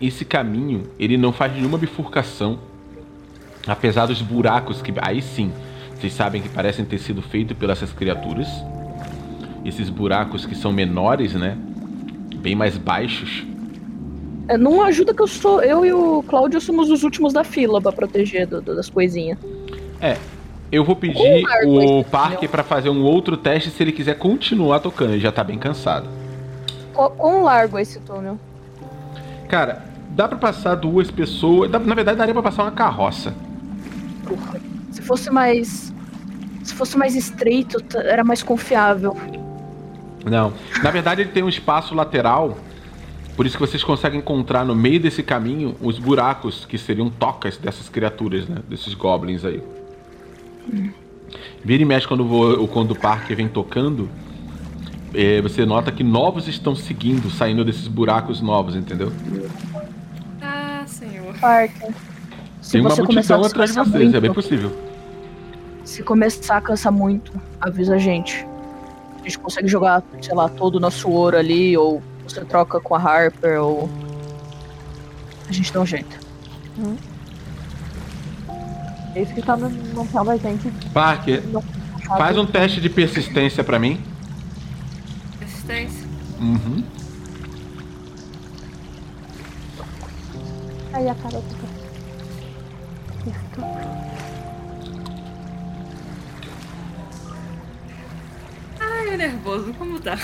[0.00, 2.58] esse caminho ele não faz nenhuma bifurcação,
[3.66, 5.52] apesar dos buracos que aí sim
[5.94, 8.48] vocês sabem que parecem ter sido feitos pelas essas criaturas.
[9.66, 11.58] Esses buracos que são menores, né?
[12.46, 13.44] Bem mais baixos.
[14.46, 15.60] É, não ajuda que eu sou.
[15.64, 19.36] Eu e o Cláudio somos os últimos da fila pra proteger do- do- das coisinhas.
[20.00, 20.16] É,
[20.70, 21.18] eu vou pedir
[21.66, 22.48] Um o Parker túnel.
[22.52, 25.14] pra fazer um outro teste se ele quiser continuar tocando.
[25.14, 26.06] Ele já tá bem cansado.
[26.94, 28.38] Quão largo é esse túnel?
[29.48, 31.68] Cara, dá pra passar duas pessoas.
[31.68, 33.34] dá- na verdade, daria pra passar uma carroça.
[34.24, 34.60] Porra.
[34.92, 35.92] Se fosse mais.
[36.62, 39.16] Se fosse mais estreito, era mais confiável.
[40.26, 40.52] Não.
[40.82, 42.58] Na verdade, ele tem um espaço lateral.
[43.36, 47.56] Por isso que vocês conseguem encontrar no meio desse caminho os buracos que seriam tocas
[47.58, 48.56] dessas criaturas, né?
[48.68, 49.62] Desses goblins aí.
[51.64, 54.08] Vira e mexe quando, vo- quando o Parker vem tocando.
[55.14, 59.12] eh, você nota que novos estão seguindo, saindo desses buracos novos, entendeu?
[60.42, 61.34] Ah, senhor.
[61.40, 61.90] Parker.
[62.60, 64.72] Se Tem uma multidão atrás de vocês, é muito, bem possível.
[65.84, 68.46] Se começar a cansar muito, avisa a gente.
[69.26, 72.94] A gente consegue jogar, sei lá, todo o nosso ouro ali, ou você troca com
[72.94, 73.90] a Harper, ou.
[75.48, 76.16] A gente dá um jeito.
[79.16, 80.70] É isso que tá no- não tava a gente.
[80.94, 81.64] Parker, não-
[82.16, 84.00] faz um teste de persistência pra mim.
[85.40, 86.06] Resistência.
[86.40, 86.84] Uhum.
[90.92, 91.66] Aí a cara tá.
[99.16, 99.72] É nervoso.
[99.72, 100.18] Como tá?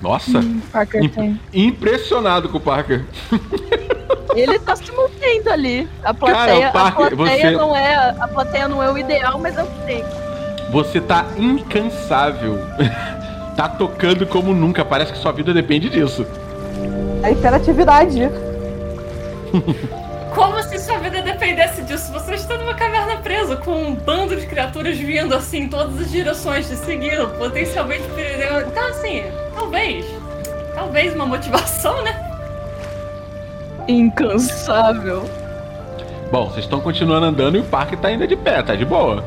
[0.00, 0.40] Nossa,
[0.72, 1.40] Parker imp- tem.
[1.52, 3.04] impressionado com o Parker.
[4.34, 5.88] Ele tá se mantendo ali.
[6.04, 7.94] A plateia, Parker, a plateia você- não é.
[8.20, 10.04] A plateia não é o ideal, mas é o que tem.
[10.70, 12.58] Você tá incansável.
[13.56, 14.84] tá tocando como nunca.
[14.84, 16.26] Parece que sua vida depende disso.
[17.22, 18.30] A hiperatividade.
[20.34, 22.12] Como se sua vida dependesse disso?
[22.12, 26.10] Você está numa caverna presa com um bando de criaturas vindo assim em todas as
[26.10, 28.66] direções, te seguindo, potencialmente perigoso.
[28.70, 30.06] Então, assim, talvez.
[30.74, 32.14] Talvez uma motivação, né?
[33.88, 35.28] Incansável.
[36.30, 39.24] Bom, vocês estão continuando andando e o Parker tá ainda de pé, tá de boa.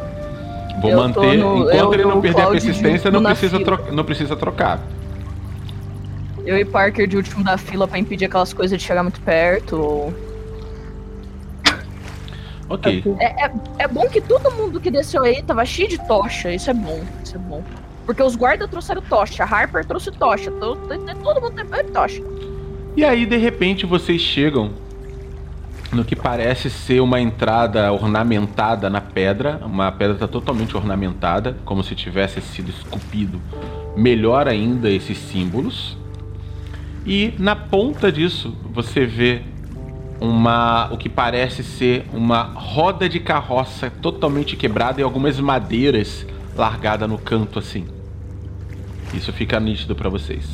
[0.82, 1.38] Vou Eu manter.
[1.38, 3.60] no- enquanto eu ele não perder a persistência, não precisa,
[3.91, 4.80] não precisa trocar.
[6.44, 9.76] Eu e Parker de último da fila pra impedir aquelas coisas de chegar muito perto.
[9.80, 10.13] ou-
[12.70, 13.04] Ok.
[13.20, 16.52] É, é, é bom que todo mundo que desceu aí tava cheio de tocha.
[16.54, 17.02] Isso é bom.
[17.24, 17.62] Isso é bom.
[18.06, 20.50] Porque os guardas trouxeram tocha, a Harper trouxe tocha.
[20.52, 20.80] Todo,
[21.22, 22.22] todo mundo tem tocha.
[22.96, 24.72] E aí, de repente, vocês chegam
[25.92, 29.60] no que parece ser uma entrada ornamentada na pedra.
[29.66, 33.42] Uma pedra está totalmente ornamentada, como se tivesse sido esculpido
[33.96, 35.98] melhor ainda esses símbolos.
[37.06, 39.42] E na ponta disso você vê
[40.20, 46.26] uma o que parece ser uma roda de carroça totalmente quebrada e algumas madeiras
[46.56, 47.88] largadas no canto assim.
[49.14, 50.48] Isso fica nítido para vocês.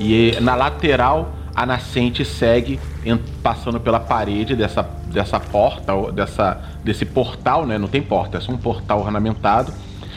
[0.00, 2.80] E na lateral a nascente segue
[3.42, 7.78] passando pela parede dessa, dessa porta, dessa, desse portal, né?
[7.78, 9.72] Não tem porta, é só um portal ornamentado.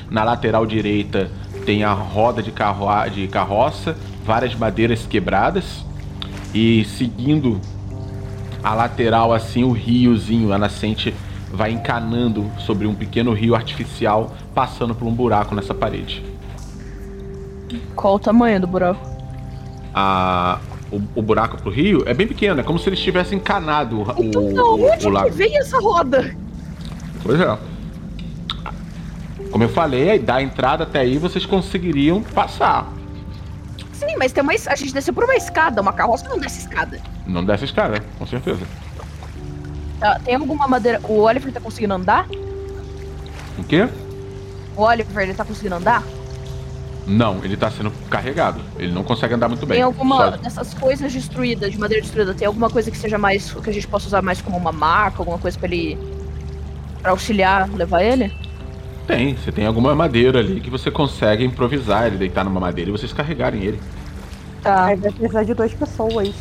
[0.09, 1.29] Na lateral direita
[1.65, 3.95] tem a roda de, carro, de carroça,
[4.25, 5.85] várias madeiras quebradas.
[6.53, 7.61] E seguindo
[8.63, 11.13] a lateral, assim, o riozinho, a nascente
[11.51, 16.23] vai encanando sobre um pequeno rio artificial, passando por um buraco nessa parede.
[17.95, 18.99] Qual o tamanho do buraco?
[19.93, 20.59] A,
[20.91, 24.23] o, o, buraco pro rio é bem pequeno, é como se eles tivessem encanado o,
[24.23, 25.29] então, o, onde o lago.
[25.31, 26.35] Veio essa roda?
[27.23, 27.57] Pois é.
[29.51, 32.91] Como eu falei, da entrada até aí vocês conseguiriam passar.
[33.91, 36.99] Sim, mas tem uma, a gente desceu por uma escada, uma carroça não desce escada.
[37.25, 38.65] Não desce escada, com certeza.
[40.01, 41.01] Ah, tem alguma madeira.
[41.03, 42.27] O Oliver tá conseguindo andar?
[43.57, 43.89] O quê?
[44.75, 46.03] O Oliver, ele tá conseguindo andar?
[47.07, 48.59] Não, ele tá sendo carregado.
[48.77, 49.77] Ele não consegue andar muito bem.
[49.77, 50.37] Tem alguma Só...
[50.37, 53.51] dessas coisas destruídas, de madeira destruída, tem alguma coisa que seja mais.
[53.53, 55.97] que a gente possa usar mais como uma marca, alguma coisa pra ele.
[57.01, 58.35] pra auxiliar, levar ele?
[59.07, 62.91] Tem, você tem alguma madeira ali que você consegue improvisar ele deitar numa madeira e
[62.91, 63.79] vocês carregarem ele.
[64.61, 64.85] Tá.
[64.85, 66.35] Aí vai precisar de duas pessoas.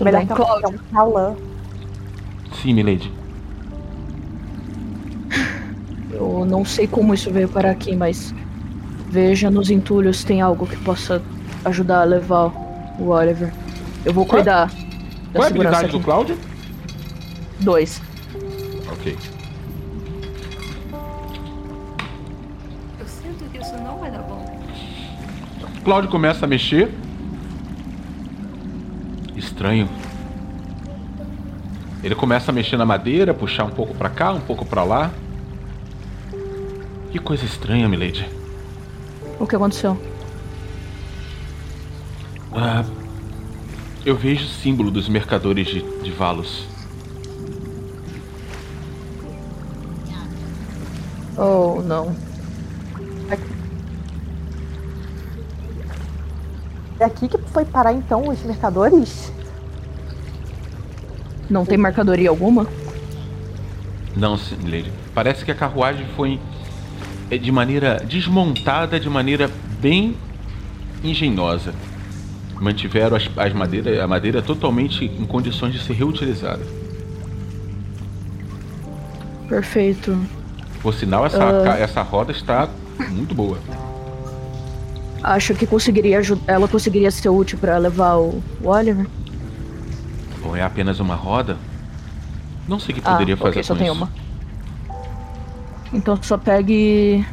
[0.00, 1.36] Melhor bem, que um calã.
[2.60, 3.12] Sim, Milady.
[6.18, 8.34] Eu não sei como isso veio para aqui, mas
[9.08, 11.22] veja nos entulhos tem algo que possa
[11.64, 12.46] ajudar a levar
[12.98, 13.52] o Oliver.
[14.04, 14.38] Eu vou Qual?
[14.38, 14.68] cuidar.
[15.32, 15.96] Qual é a habilidade aqui.
[15.96, 16.36] do Cláudio?
[17.60, 18.02] Dois.
[18.90, 19.16] Ok.
[22.98, 24.44] Eu sinto que isso não vai dar bom.
[25.84, 26.90] Cláudio começa a mexer.
[29.36, 29.88] Estranho.
[32.02, 35.12] Ele começa a mexer na madeira, puxar um pouco para cá, um pouco para lá.
[37.10, 38.28] Que coisa estranha, Milady.
[39.40, 39.96] O que aconteceu?
[42.52, 42.84] Ah,
[44.04, 46.66] eu vejo o símbolo dos mercadores de, de Valos.
[51.36, 52.14] Oh, não.
[57.00, 59.32] É aqui que foi parar então os mercadores?
[61.48, 62.66] Não tem mercadoria alguma?
[64.16, 64.92] Não, Milady.
[65.14, 66.40] Parece que a carruagem foi
[67.36, 70.16] de maneira desmontada, de maneira bem
[71.02, 71.74] engenhosa.
[72.60, 76.64] Mantiveram as, as madeira, a madeira totalmente em condições de ser reutilizada.
[79.48, 80.18] Perfeito.
[80.80, 81.66] Por sinal, essa, uh...
[81.68, 82.68] essa roda está
[83.10, 83.58] muito boa.
[85.22, 89.06] Acho que conseguiria ela conseguiria ser útil para levar o, o Oliver.
[90.42, 91.56] Bom, é apenas uma roda?
[92.68, 93.96] Não sei o que poderia ah, fazer okay, só com tem isso.
[93.96, 94.10] uma.
[95.92, 97.24] Então só pegue.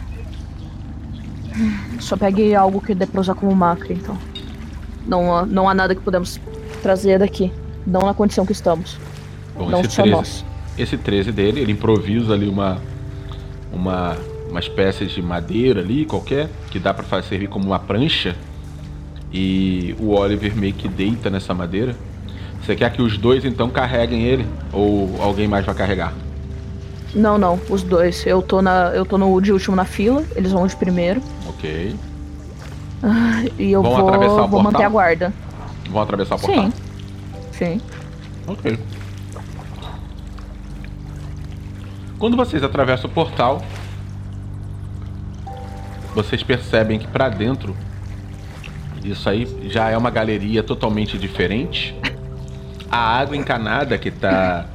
[2.00, 4.18] Só pegue algo que dê pra usar como macro, então.
[5.06, 6.40] Não, não há nada que podemos
[6.82, 7.52] trazer daqui.
[7.86, 8.98] Não na condição que estamos.
[9.56, 10.46] Bom, não esse só 13, nós.
[10.78, 12.82] Esse 13 dele, ele improvisa ali uma.
[13.72, 14.16] Uma,
[14.50, 18.36] uma espécie de madeira ali, qualquer, que dá para servir como uma prancha.
[19.34, 21.94] E o Oliver meio que deita nessa madeira.
[22.62, 24.48] Você quer que os dois então carreguem ele?
[24.72, 26.14] Ou alguém mais vai carregar?
[27.16, 28.26] Não, não, os dois.
[28.28, 31.22] Eu tô, na, eu tô no de último na fila, eles vão de primeiro.
[31.48, 31.96] Ok.
[33.02, 35.34] Ah, e eu vão vou, atravessar o vou manter a guarda.
[35.90, 36.66] Vão atravessar o portal?
[36.66, 36.74] Sim.
[37.52, 37.82] Sim.
[38.46, 38.78] Ok.
[42.20, 43.62] Quando vocês atravessam o portal,
[46.14, 47.76] vocês percebem que para dentro
[49.04, 51.96] isso aí já é uma galeria totalmente diferente.
[52.90, 54.66] A água encanada que tá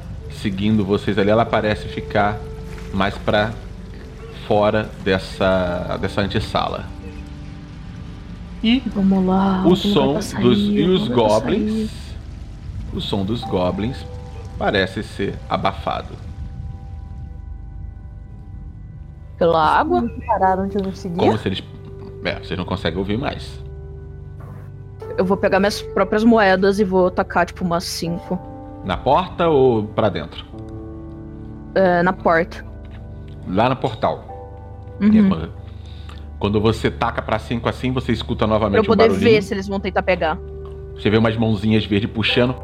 [0.41, 2.39] seguindo vocês ali, ela parece ficar
[2.93, 3.53] mais para
[4.47, 6.85] fora dessa dessa antessala.
[8.63, 11.91] E vamos lá, o som sair, dos e os goblins,
[12.93, 14.05] o som dos goblins
[14.57, 16.15] parece ser abafado.
[19.37, 20.07] Pela água?
[20.27, 21.17] Pararam de nos seguir.
[21.17, 21.63] Como se eles,
[22.23, 23.59] é, vocês não conseguem ouvir mais.
[25.17, 28.50] Eu vou pegar minhas próprias moedas e vou tacar tipo umas cinco
[28.83, 30.45] na porta ou para dentro?
[31.75, 32.65] É, na porta.
[33.47, 34.31] Lá no portal.
[35.01, 35.49] Uhum.
[36.39, 39.53] Quando você taca para cinco assim, você escuta novamente pra eu poder um ver se
[39.53, 40.37] eles vão tentar pegar.
[40.95, 42.55] Você vê umas mãozinhas verdes puxando.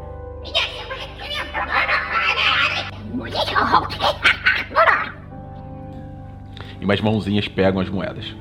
[6.80, 8.34] E umas mãozinhas pegam as moedas.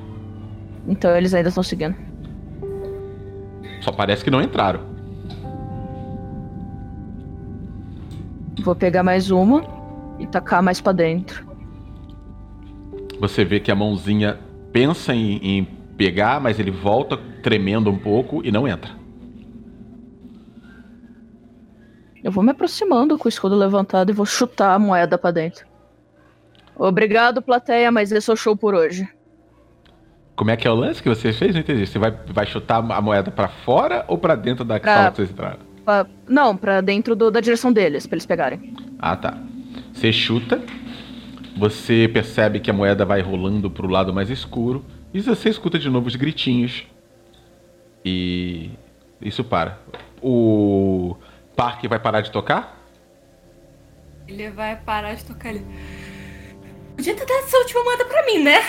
[0.88, 1.96] Então eles ainda estão seguindo.
[3.82, 4.97] Só parece que não entraram.
[8.68, 9.64] Vou pegar mais uma
[10.20, 11.48] e tacar mais pra dentro.
[13.18, 14.38] Você vê que a mãozinha
[14.74, 15.64] pensa em, em
[15.96, 18.92] pegar, mas ele volta tremendo um pouco e não entra.
[22.22, 25.66] Eu vou me aproximando com o escudo levantado e vou chutar a moeda pra dentro.
[26.76, 29.08] Obrigado, plateia, mas esse é o show por hoje.
[30.36, 31.54] Como é que é o lance que você fez?
[31.54, 31.88] Não entendi.
[31.88, 35.16] Você vai, vai chutar a moeda pra fora ou pra dentro da Pra- sala que
[35.16, 35.67] vocês entraram?
[35.88, 38.74] Pra- Não, pra dentro do- da direção deles, pra eles pegarem.
[39.00, 39.38] Ah, tá.
[39.94, 40.62] Você chuta,
[41.56, 44.84] você percebe que a moeda vai rolando pro lado mais escuro,
[45.14, 46.86] e você escuta de novo os gritinhos.
[48.04, 48.70] E
[49.22, 49.80] isso para.
[50.22, 51.16] O
[51.56, 52.78] parque vai parar de tocar?
[54.28, 55.66] Ele vai parar de tocar ali.
[56.98, 58.60] Podia ter dado essa última moeda pra mim, né?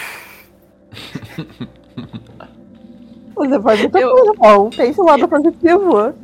[3.35, 4.71] Você pode ter Eu- coisa, bom.
[4.71, 6.15] Pense o lado positivo.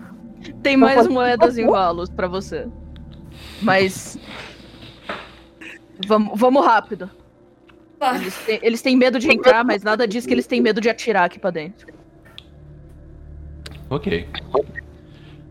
[0.63, 2.67] Tem Eu mais moedas em valos pra você.
[3.63, 4.19] Mas.
[6.07, 7.11] Vamos, vamos rápido.
[8.01, 10.81] Ah, Eles têm, eles têm medo de entrar, mas nada diz que eles têm medo
[10.81, 11.87] de atirar aqui pra dentro.
[13.89, 14.27] Ok.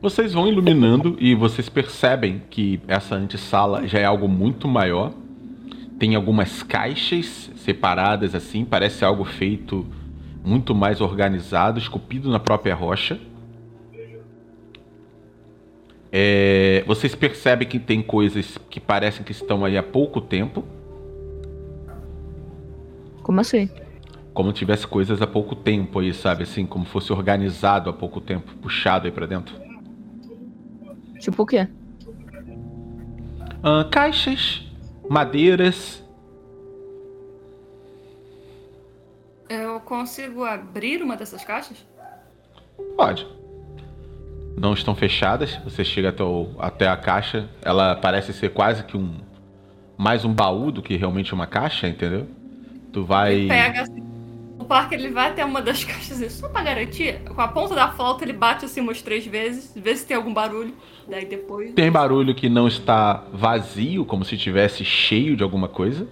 [0.02, 5.14] Vocês vão iluminando e vocês percebem que essa antessala já é algo muito maior.
[5.98, 9.88] Tem algumas caixas separadas assim, parece algo feito
[10.44, 13.18] muito mais organizado, esculpido na própria rocha.
[16.16, 20.64] É, vocês percebem que tem coisas que parecem que estão aí há pouco tempo,
[23.24, 23.68] Como assim?
[24.32, 26.44] como se tivesse coisas há pouco tempo aí, sabe?
[26.44, 29.56] Assim, como fosse organizado há pouco tempo, puxado aí pra dentro.
[31.20, 31.68] Tipo o quê?
[33.64, 34.72] Ah, caixas,
[35.10, 36.04] madeiras.
[39.50, 41.86] eu consigo abrir uma dessas caixas?
[42.96, 43.28] Pode.
[44.58, 45.58] Não estão fechadas.
[45.64, 47.50] Você chega até, o- até a caixa.
[47.62, 49.16] Ela parece ser quase que um.
[49.98, 52.28] Mais um baú do que realmente uma caixa, entendeu?
[52.92, 53.34] Tu vai.
[53.34, 54.04] Ele pega assim.
[54.60, 57.76] O parque ele vai até uma das caixas e só pra garantir, com a ponta
[57.76, 60.74] da flauta ele bate assim umas três vezes, vê se tem algum barulho.
[61.08, 61.74] Daí depois.
[61.74, 66.08] Tem barulho que não está vazio, como se tivesse cheio de alguma coisa.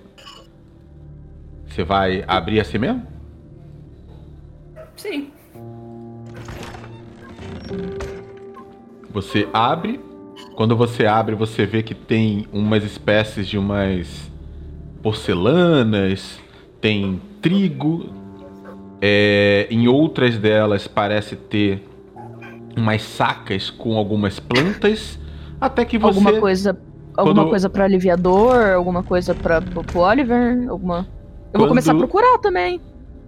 [1.68, 3.08] Você vai abrir assim mesmo?
[4.98, 5.32] Sim.
[9.14, 10.00] Você abre.
[10.56, 14.32] Quando você abre, você vê que tem umas espécies de umas
[15.02, 16.40] porcelanas,
[16.80, 18.10] tem trigo.
[19.04, 21.84] é, em outras delas parece ter
[22.78, 25.18] umas sacas com algumas plantas.
[25.60, 26.08] Até que você.
[26.20, 26.78] Alguma coisa.
[27.18, 28.56] Alguma Quando- coisa pra aliviador?
[28.76, 30.70] Alguma coisa pra, pro Oliver?
[30.70, 31.00] Alguma.
[31.00, 31.06] Eu
[31.52, 32.80] Quando- vou começar a procurar também.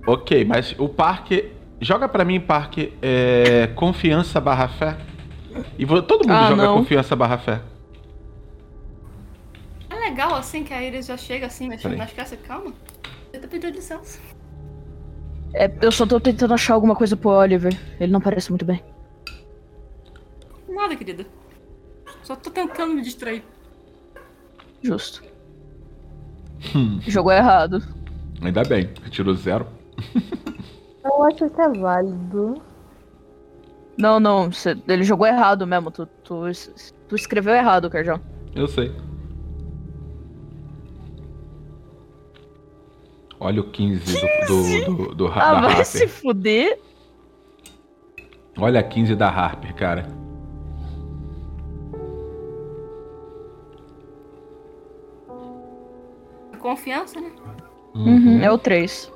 [0.06, 1.50] Ok, mas o parque.
[1.82, 2.94] Joga pra mim, parque.
[3.02, 4.96] É, confiança barra fé.
[5.78, 6.78] E todo mundo Ah, joga não.
[6.78, 7.62] confiança barra fé.
[9.90, 12.40] É legal assim que a Iris já chega assim, mexendo nas caixas.
[12.46, 12.74] Calma.
[13.32, 14.20] Eu tô pedindo licença.
[15.54, 17.78] É, eu só tô tentando achar alguma coisa pro Oliver.
[18.00, 18.84] Ele não parece muito bem.
[20.68, 21.26] Nada, querida.
[22.24, 23.44] Só tô tentando me distrair.
[24.82, 25.24] Justo.
[26.76, 27.00] Hum.
[27.02, 27.84] Jogou errado.
[28.42, 29.68] Ainda bem, tirou zero.
[31.04, 32.62] Eu acho que é válido.
[33.98, 34.52] Não, não.
[34.52, 35.92] cê- ele jogou errado mesmo.
[35.92, 36.42] Tu, tu,
[37.08, 38.20] tu escreveu errado, Carjão.
[38.56, 38.92] Eu sei.
[43.40, 45.86] Olha o 15 do, do, do, do, Ah, da vai Harper.
[45.86, 46.80] se fuder.
[48.58, 50.08] Olha a 15 da Harper, cara.
[56.60, 57.32] Confiança, né?
[57.94, 59.12] Uhum, é o 3.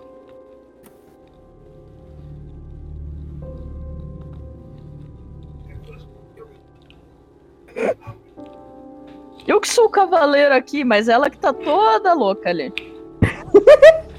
[9.48, 12.74] Eu que sou o cavaleiro aqui, mas ela que tá toda louca ali.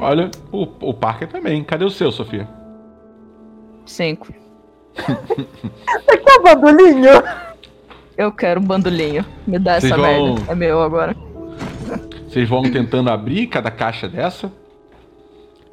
[0.00, 1.62] Olha, o, o Parker também.
[1.64, 2.48] Cadê o seu, Sofia?
[3.86, 4.28] 5.
[4.94, 7.10] Você quer bandolinho?
[8.16, 9.24] Eu quero um bandolinho.
[9.46, 10.52] Me dá Vocês essa vão- merda.
[10.52, 11.16] É meu agora.
[12.28, 14.52] Vocês vão tentando abrir cada caixa dessa.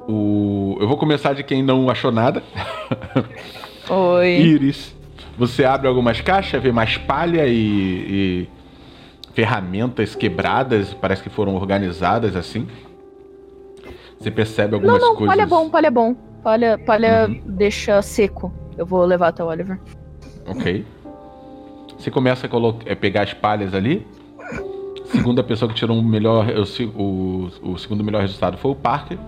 [0.08, 0.76] O...
[0.80, 2.42] Eu vou começar de quem não achou nada.
[3.88, 4.28] Oi.
[4.28, 4.94] Iris.
[5.38, 8.48] Você abre algumas caixas, vê mais palha e, e
[9.34, 12.66] ferramentas quebradas, parece que foram organizadas assim.
[14.18, 15.28] Você percebe Não, algumas não, coisas.
[15.34, 16.14] palha é bom, palha é bom.
[16.42, 17.40] Palha, palha Uhum.
[17.46, 18.52] deixa seco.
[18.76, 19.78] Eu vou levar até o Oliver.
[20.46, 20.84] Ok.
[21.98, 24.06] Você começa a colocar, é, pegar as palhas ali.
[25.06, 28.74] Segunda pessoa que tirou o melhor, o, se- o, o segundo melhor resultado foi o
[28.74, 29.18] Parker.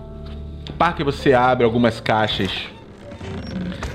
[0.77, 2.67] Parker, você abre algumas caixas.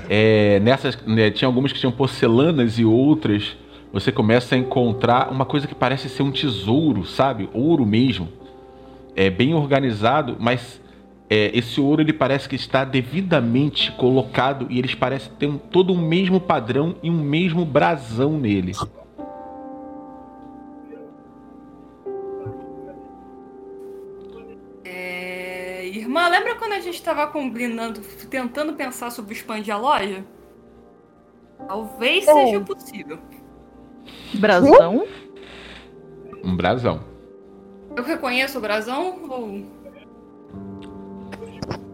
[0.09, 3.55] É, nessas, né, tinha algumas que tinham porcelanas e outras.
[3.93, 7.49] Você começa a encontrar uma coisa que parece ser um tesouro, sabe?
[7.53, 8.29] Ouro mesmo.
[9.15, 10.81] É bem organizado, mas
[11.29, 15.93] é, esse ouro ele parece que está devidamente colocado e eles parecem ter um, todo
[15.93, 18.73] um mesmo padrão e um mesmo brasão nele.
[26.11, 30.25] Irmã, lembra quando a gente tava combinando, tentando pensar sobre expandir a loja?
[31.65, 32.33] Talvez É.
[32.33, 33.17] seja possível.
[34.33, 35.07] Brasão?
[36.43, 36.99] Um brasão.
[37.95, 39.47] Eu reconheço o brasão ou.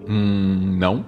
[0.09, 1.05] Hum, não.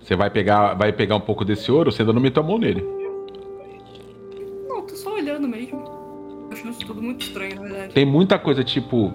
[0.00, 2.56] Você vai pegar, vai pegar um pouco desse ouro, você ainda não meteu a mão
[2.58, 2.82] nele.
[4.66, 5.81] Não, tô só olhando mesmo.
[6.84, 7.94] Tudo muito estranho, na verdade.
[7.94, 9.12] Tem muita coisa tipo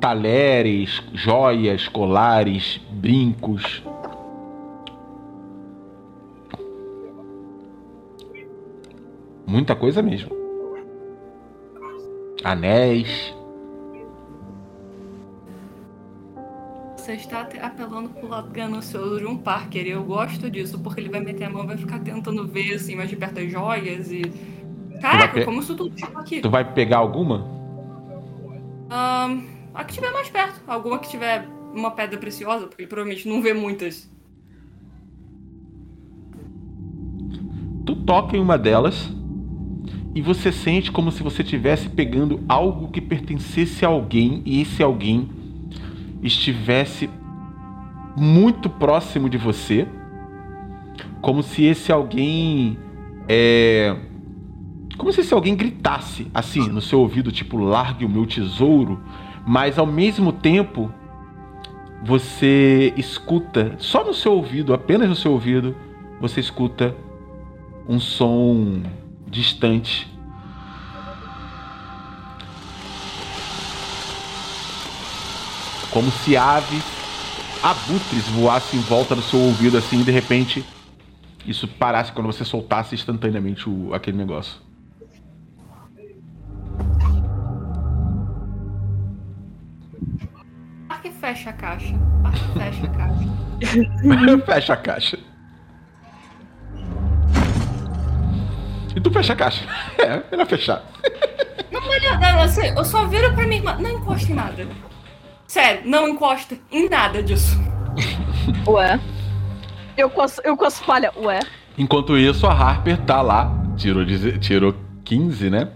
[0.00, 3.82] talheres, joias, colares, brincos.
[9.46, 10.30] Muita coisa mesmo.
[12.42, 13.34] Anéis.
[16.96, 21.08] Você está apelando pro lado ganancioso de um Parker e eu gosto disso, porque ele
[21.08, 24.10] vai meter a mão e vai ficar tentando ver assim mais de perto as joias
[24.12, 24.22] e.
[25.00, 26.40] Caraca, pe- como isso tudo chegou aqui?
[26.40, 27.46] Tu vai pegar alguma?
[28.90, 29.42] Ahn,
[29.74, 30.60] a que tiver mais perto.
[30.66, 34.10] Alguma que tiver uma pedra preciosa, porque ele provavelmente não vê muitas.
[37.86, 39.10] Tu toca em uma delas
[40.14, 44.82] e você sente como se você estivesse pegando algo que pertencesse a alguém e esse
[44.82, 45.28] alguém
[46.22, 47.08] estivesse
[48.16, 49.86] muito próximo de você,
[51.20, 52.76] como se esse alguém
[53.28, 53.96] é
[55.00, 59.00] como se esse alguém gritasse assim no seu ouvido, tipo, largue o meu tesouro,
[59.46, 60.92] mas ao mesmo tempo
[62.04, 65.74] você escuta, só no seu ouvido, apenas no seu ouvido,
[66.20, 66.94] você escuta
[67.88, 68.82] um som
[69.26, 70.06] distante.
[75.90, 76.84] Como se aves,
[77.62, 80.62] abutres voassem em volta do seu ouvido assim, e de repente
[81.46, 84.68] isso parasse quando você soltasse instantaneamente o, aquele negócio.
[91.34, 91.94] Fecha a caixa.
[92.54, 94.42] Fecha a caixa.
[94.46, 95.18] fecha a caixa.
[98.96, 99.64] E tu fecha a caixa.
[99.98, 100.82] É, melhor fechar.
[101.70, 103.76] Não, melhor, não, assim, eu só viro pra minha irmã.
[103.78, 104.66] Não encosta em nada.
[105.46, 107.56] Sério, não encosta em nada disso.
[108.66, 108.98] Ué.
[109.96, 110.82] Eu com, as, eu com as.
[111.16, 111.40] Ué.
[111.76, 113.52] Enquanto isso, a Harper tá lá.
[113.76, 114.04] Tirou,
[114.40, 114.74] tirou
[115.04, 115.68] 15, né?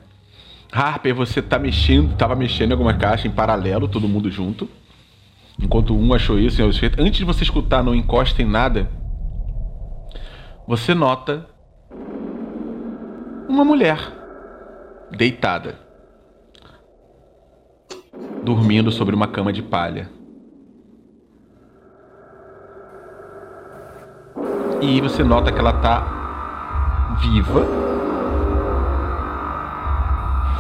[0.73, 4.69] Harper, você tá mexendo, tava mexendo em alguma caixa em paralelo, todo mundo junto.
[5.61, 6.63] Enquanto um achou isso.
[6.63, 8.89] Antes de você escutar não encosta em nada,
[10.67, 11.47] você nota
[13.49, 13.99] uma mulher
[15.11, 15.79] deitada,
[18.43, 20.11] dormindo sobre uma cama de palha.
[24.81, 27.65] E você nota que ela tá viva.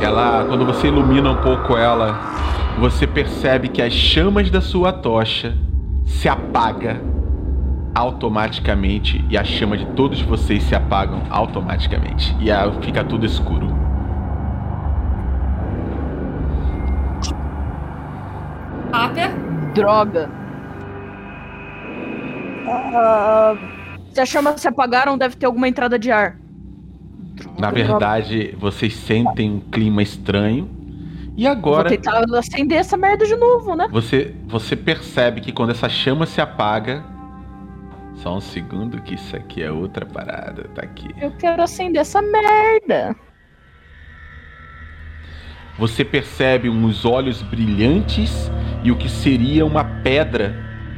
[0.00, 2.18] Ela, quando você ilumina um pouco ela,
[2.78, 5.56] você percebe que as chamas da sua tocha
[6.04, 7.00] se apaga
[7.94, 13.72] automaticamente e a chama de todos vocês se apagam automaticamente e aí fica tudo escuro.
[18.92, 19.30] Harper,
[19.74, 20.30] Droga.
[22.66, 23.54] Ah,
[24.12, 26.36] Se as chamas se apagaram, deve ter alguma entrada de ar.
[27.64, 30.68] Na verdade, vocês sentem um clima estranho
[31.36, 33.88] e Vou agora tentar acender essa merda de novo, né?
[33.90, 37.02] Você, você percebe que quando essa chama se apaga.
[38.16, 40.68] Só um segundo que isso aqui é outra parada.
[40.74, 41.08] Tá aqui.
[41.20, 43.16] Eu quero acender essa merda.
[45.78, 48.50] Você percebe uns olhos brilhantes
[48.84, 50.54] e o que seria uma pedra.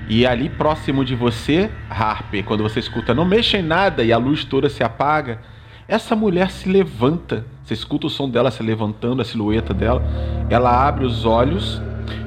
[0.08, 4.18] E ali próximo de você, Harper, quando você escuta não mexa em nada e a
[4.18, 5.40] luz toda se apaga,
[5.89, 7.45] essa mulher se levanta.
[7.62, 10.03] Você escuta o som dela se levantando, a silhueta dela.
[10.51, 11.80] Ela abre os olhos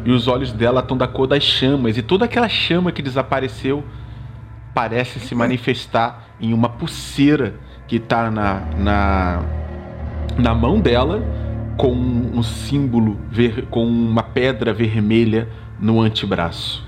[0.05, 1.97] e os olhos dela estão da cor das chamas.
[1.97, 3.83] E toda aquela chama que desapareceu
[4.73, 7.55] parece se manifestar em uma pulseira
[7.87, 9.43] que está na, na,
[10.37, 11.21] na mão dela
[11.75, 15.49] com um símbolo, ver, com uma pedra vermelha
[15.79, 16.87] no antebraço.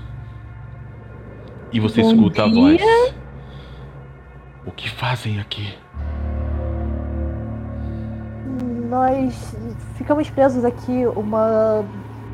[1.72, 2.54] E você Bom escuta a dia.
[2.54, 3.14] voz.
[4.64, 5.74] O que fazem aqui?
[8.92, 9.56] Nós
[9.94, 11.06] ficamos presos aqui.
[11.16, 11.82] Uma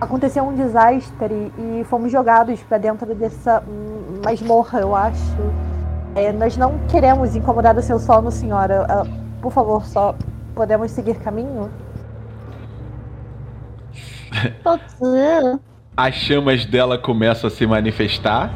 [0.00, 3.62] aconteceu um desastre e fomos jogados para dentro dessa
[4.24, 5.36] masmorra, eu acho.
[6.16, 8.84] É, nós não queremos incomodar o seu sono, senhora.
[8.90, 10.16] Uh, por favor, só
[10.52, 11.70] podemos seguir caminho?
[15.96, 18.50] As chamas dela começam a se manifestar.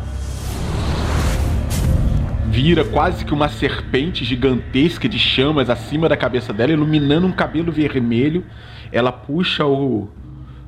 [2.52, 7.72] Vira quase que uma serpente gigantesca de chamas acima da cabeça dela, iluminando um cabelo
[7.72, 8.44] vermelho.
[8.92, 10.06] Ela puxa o,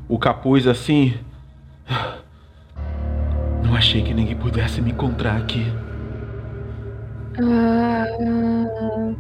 [0.08, 1.12] o capuz assim.
[3.62, 5.70] Não achei que ninguém pudesse me encontrar aqui.
[7.38, 9.14] Uh,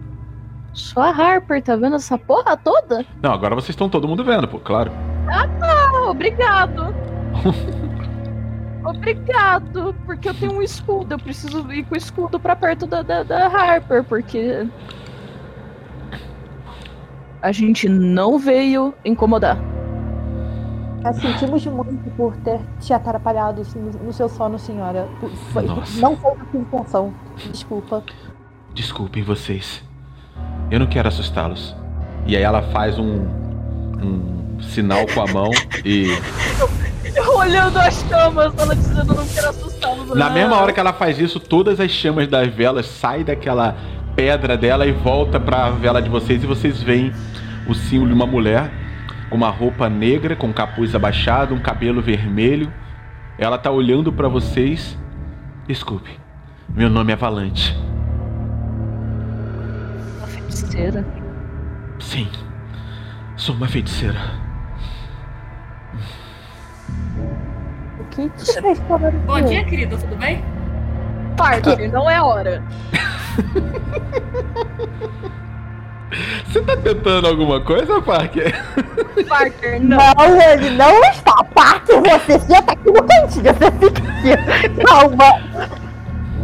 [0.72, 3.04] só a Harper tá vendo essa porra toda?
[3.22, 4.90] Não, agora vocês estão todo mundo vendo, pô, claro.
[5.28, 6.94] Ah, tá, obrigado.
[8.84, 13.02] obrigado, porque eu tenho um escudo, eu preciso ir com o escudo pra perto da,
[13.02, 14.66] da, da Harper, porque.
[17.40, 19.58] A gente não veio incomodar.
[21.02, 25.06] Nós sentimos muito por ter te atrapalhado no, no seu sono, senhora.
[25.52, 25.66] Foi,
[25.98, 27.14] não foi a sua intenção.
[27.52, 28.02] Desculpa.
[28.72, 29.84] Desculpem vocês.
[30.70, 31.76] Eu não quero assustá-los.
[32.26, 33.26] E aí ela faz um,
[34.02, 35.50] um sinal com a mão
[35.84, 36.06] e.
[37.34, 40.16] Olhando as chamas, ela dizendo não quero assustá-los.
[40.16, 43.76] Na mesma hora que ela faz isso, todas as chamas das velas saem daquela
[44.14, 47.12] pedra dela e volta pra vela de vocês e vocês veem
[47.66, 48.70] o símbolo de uma mulher
[49.28, 52.72] com uma roupa negra, com capuz abaixado, um cabelo vermelho.
[53.36, 54.96] Ela tá olhando pra vocês.
[55.66, 56.10] Desculpe,
[56.68, 57.76] meu nome é Valante.
[60.18, 61.04] Uma feiticeira.
[61.98, 62.28] Sim,
[63.36, 64.43] sou uma feiticeira.
[68.14, 70.44] Que te fez parar de Bom dia, querida, tudo bem?
[71.36, 72.62] Parker, não é hora.
[76.46, 78.54] Você tá tentando alguma coisa, Parker?
[79.28, 79.96] Parker, não.
[79.96, 81.42] Não, ele não está.
[81.52, 83.52] Parte você senta aqui no cantinho.
[83.52, 84.84] Você fica aqui.
[84.84, 85.68] Calma.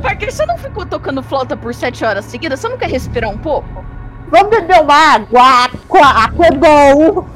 [0.03, 2.59] Parker, você não ficou tocando flauta por sete horas seguidas?
[2.59, 3.85] Você não quer respirar um pouco?
[4.29, 5.41] Vamos beber uma água.
[5.41, 7.29] Água, água é bom.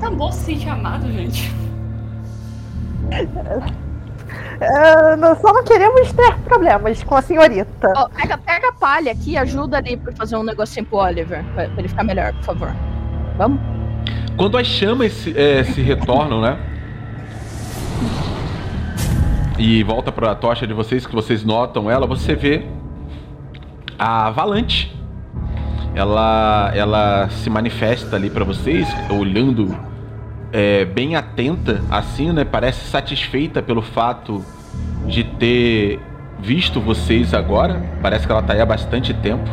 [0.00, 1.52] Tá bom se sentir amado, gente.
[4.60, 7.92] É, nós só não queremos ter problemas com a senhorita.
[7.96, 11.42] Ó, pega, pega a palha aqui e ajuda ali pra fazer um negocinho pro Oliver.
[11.54, 12.74] Pra, pra ele ficar melhor, por favor.
[13.38, 13.58] Vamos?
[14.36, 16.58] Quando as chamas se, é, se retornam, né?
[19.58, 22.66] E volta pra tocha de vocês, que vocês notam ela, você vê
[23.98, 24.94] a Valante.
[25.94, 29.74] Ela, ela se manifesta ali pra vocês, olhando
[30.52, 32.44] é, bem atenta, assim, né?
[32.44, 34.44] Parece satisfeita pelo fato
[35.06, 36.00] de ter
[36.38, 37.82] visto vocês agora.
[38.02, 39.48] Parece que ela tá aí há bastante tempo.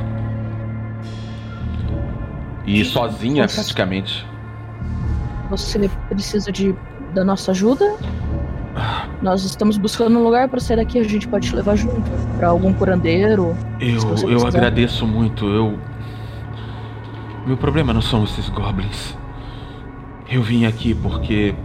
[2.66, 3.56] E sozinha, Nossa.
[3.56, 4.26] praticamente.
[5.50, 6.76] Você precisa de
[7.14, 7.95] da nossa ajuda?
[9.22, 11.00] Nós estamos buscando um lugar pra sair daqui.
[11.00, 12.02] A gente pode te levar junto
[12.38, 13.56] pra algum curandeiro.
[13.80, 14.48] Eu, eu precisar.
[14.50, 15.45] agradeço muito.
[15.48, 15.80] Eu.
[17.45, 19.16] Meu problema não são esses goblins.
[20.30, 21.56] Eu vim aqui porque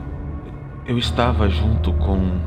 [0.87, 2.39] eu estava junto com.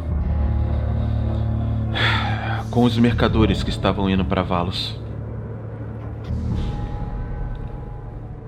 [2.72, 4.98] com os mercadores que estavam indo para Valos.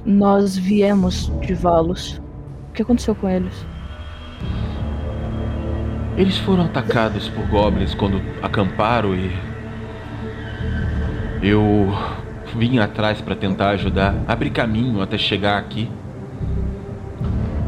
[0.06, 2.22] Nós viemos de Valos.
[2.70, 3.66] O que aconteceu com eles?
[6.16, 9.30] Eles foram atacados por goblins quando acamparam e.
[11.44, 11.94] Eu
[12.56, 15.92] vim atrás para tentar ajudar, abrir caminho até chegar aqui.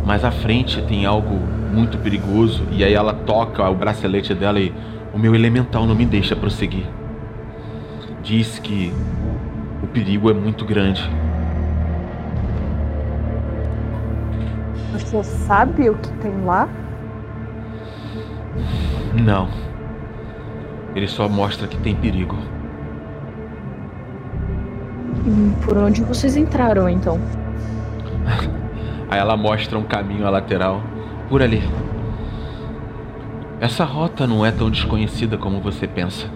[0.10, 1.36] Mas à frente tem algo
[1.72, 4.74] muito perigoso e aí ela toca o bracelete dela e
[5.14, 6.88] o meu elemental não me deixa prosseguir.
[8.24, 8.92] Diz que
[9.84, 11.08] o perigo é muito grande.
[14.94, 16.68] Você sabe o que tem lá?
[19.14, 19.48] Não.
[20.96, 22.36] Ele só mostra que tem perigo.
[25.28, 27.20] Hum, Por onde vocês entraram, então?
[29.10, 30.82] Aí ela mostra um caminho à lateral.
[31.28, 31.62] Por ali.
[33.60, 36.28] Essa rota não é tão desconhecida como você pensa.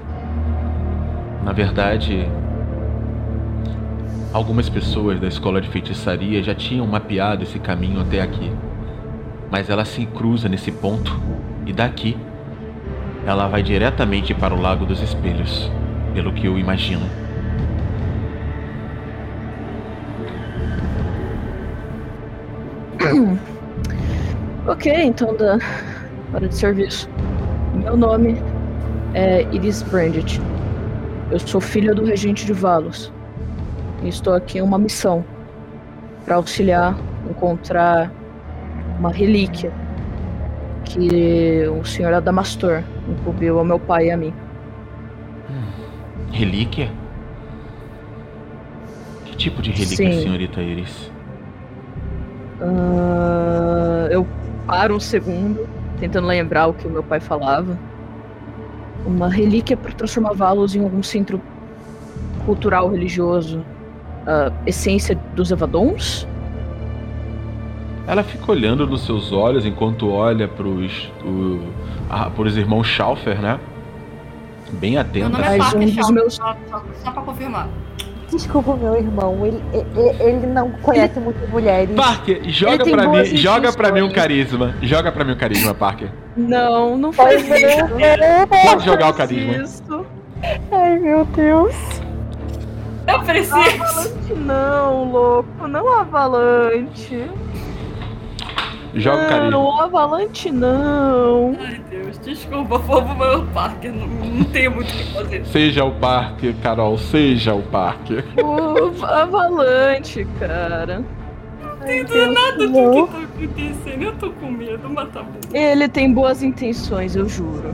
[1.43, 2.27] Na verdade,
[4.33, 8.51] algumas pessoas da escola de feitiçaria já tinham mapeado esse caminho até aqui.
[9.51, 11.19] Mas ela se cruza nesse ponto
[11.65, 12.17] e daqui
[13.25, 15.71] ela vai diretamente para o Lago dos Espelhos,
[16.13, 17.22] pelo que eu imagino.
[24.65, 25.57] Ok, então da
[26.33, 27.09] hora de serviço.
[27.75, 28.41] Meu nome
[29.13, 30.39] é Iris Brandt.
[31.29, 33.11] Eu sou filha do regente de Valos.
[34.01, 35.23] E estou aqui em uma missão
[36.23, 36.95] para auxiliar
[37.29, 38.09] encontrar
[38.99, 39.71] uma relíquia
[40.85, 44.33] que o senhor Adamastor incumbiu ao meu pai e a mim.
[46.31, 46.89] Relíquia?
[49.25, 50.21] Que tipo de relíquia, Sim.
[50.21, 51.11] senhorita Iris?
[52.63, 54.25] Ah, eu
[54.65, 55.67] paro um segundo,
[55.99, 57.77] tentando lembrar o que o meu pai falava.
[59.05, 61.41] Uma relíquia para transformar Valos em algum centro
[62.45, 63.63] cultural religioso.
[64.25, 66.25] A essência dos Evadons?
[68.07, 71.59] Ela fica olhando nos seus olhos enquanto olha pros, o,
[72.09, 73.59] a, pros irmãos Schaufer, né?
[74.73, 75.29] Bem Meu atenta.
[75.29, 77.67] nome é Parker um meus- só, só, só pra confirmar.
[78.33, 79.45] Desculpa, meu irmão.
[79.45, 81.95] Ele, ele, ele não conhece muitas mulheres.
[81.95, 84.75] Parker, joga pra mim, joga pra mim um carisma.
[84.81, 86.09] Joga pra mim um carisma, Parker.
[86.35, 87.87] Não, não faz isso.
[88.65, 89.63] Pode jogar o carisma.
[89.63, 90.05] Isso.
[90.71, 91.75] Ai, meu Deus.
[93.05, 93.55] Eu preciso.
[93.55, 95.67] Avalanche não, louco.
[95.67, 97.29] Não Avalanche.
[98.95, 99.51] Joga o carisma.
[99.51, 101.57] Não, Avalanche não.
[101.59, 103.91] Ai, Deus, desculpa, povo, meu Parker.
[103.91, 105.45] Não, não tenho muito o que fazer.
[105.45, 108.23] Seja o Parker, Carol, seja o Parker.
[108.43, 111.03] O Avalanche, cara.
[111.81, 114.03] Não entendo nada do que tá acontecendo.
[114.03, 115.39] Eu tô com medo, mas tá bom.
[115.51, 117.73] Ele tem boas intenções, eu juro.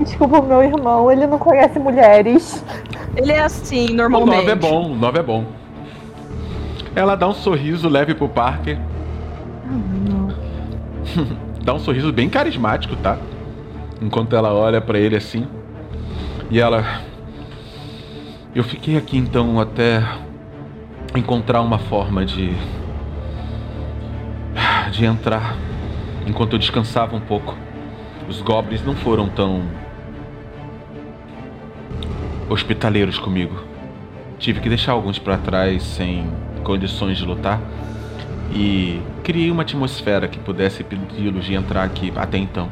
[0.00, 1.10] Desculpa, meu irmão.
[1.10, 2.62] Ele não conhece mulheres.
[3.16, 4.46] Ele é assim, O normalmente.
[4.46, 5.44] 9 é bom, o 9 é bom.
[6.94, 8.78] Ela dá um sorriso leve pro Parker.
[11.62, 13.18] Dá um sorriso bem carismático, tá?
[14.00, 15.46] Enquanto ela olha pra ele assim.
[16.50, 17.02] E ela.
[18.54, 20.02] Eu fiquei aqui então até
[21.14, 22.52] encontrar uma forma de.
[24.92, 25.56] de entrar
[26.26, 27.56] enquanto eu descansava um pouco.
[28.28, 29.62] Os goblins não foram tão.
[32.48, 33.62] hospitaleiros comigo.
[34.38, 36.30] Tive que deixar alguns pra trás sem
[36.62, 37.60] condições de lutar
[38.52, 42.68] e criei uma atmosfera que pudesse impedi-los de entrar aqui até então.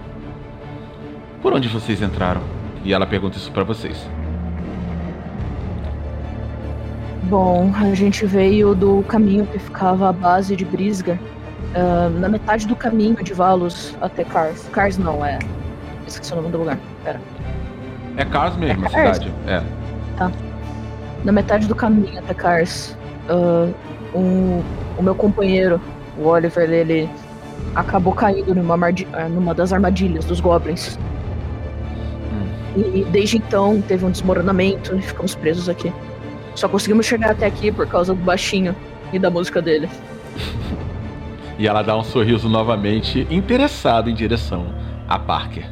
[1.43, 2.41] Por onde vocês entraram?
[2.85, 4.09] E ela pergunta isso pra vocês.
[7.25, 11.19] Bom, a gente veio do caminho que ficava à base de Brisga.
[11.75, 14.69] ah, na metade do caminho de Valos até Cars.
[14.73, 15.39] Cars não, é.
[16.07, 16.79] Esqueci o nome do lugar.
[17.03, 17.21] Pera.
[18.17, 19.17] É Cars mesmo, É a Cars?
[19.19, 19.33] cidade.
[19.49, 19.63] É.
[21.25, 22.97] Na metade do caminho até Cars,
[23.29, 23.69] ah,
[24.15, 24.63] um-
[24.99, 25.81] o meu companheiro,
[26.19, 27.09] o Oliver, ele
[27.75, 28.75] acabou caindo numa,
[29.13, 30.99] ah, numa das armadilhas dos Goblins.
[32.77, 35.91] E desde então teve um desmoronamento e ficamos presos aqui.
[36.55, 38.77] Só conseguimos chegar até aqui por causa do baixinho
[39.13, 39.89] e da música dele.
[41.59, 44.67] E ela dá um sorriso novamente, interessado em direção
[45.09, 45.65] a Parker.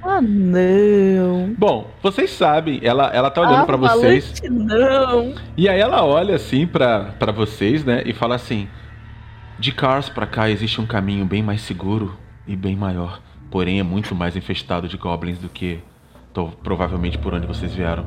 [0.00, 1.54] Ah, não.
[1.58, 4.42] Bom, vocês sabem, ela, ela tá olhando pra vocês.
[4.44, 5.34] Avalanche, não.
[5.56, 8.02] E aí ela olha assim pra pra vocês, né?
[8.06, 8.68] E fala assim:
[9.58, 12.16] De Cars pra cá existe um caminho bem mais seguro
[12.46, 13.20] e bem maior.
[13.50, 15.80] Porém, é muito mais infestado de goblins do que
[16.32, 18.06] tô, provavelmente por onde vocês vieram.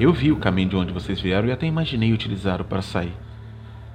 [0.00, 3.14] Eu vi o caminho de onde vocês vieram e até imaginei utilizá-lo para sair.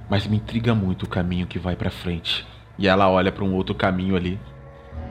[0.10, 2.46] Mas me intriga muito o caminho que vai pra frente.
[2.78, 4.40] E ela olha pra um outro caminho ali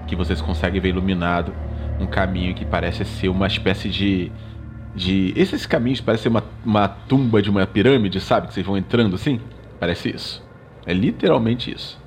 [0.06, 1.54] que vocês conseguem ver iluminado,
[2.02, 4.30] um caminho que parece ser uma espécie de
[4.94, 5.32] de.
[5.36, 8.48] Esses caminhos parecem uma, uma tumba de uma pirâmide, sabe?
[8.48, 9.40] Que vocês vão entrando assim?
[9.80, 10.44] Parece isso.
[10.84, 11.98] É literalmente isso.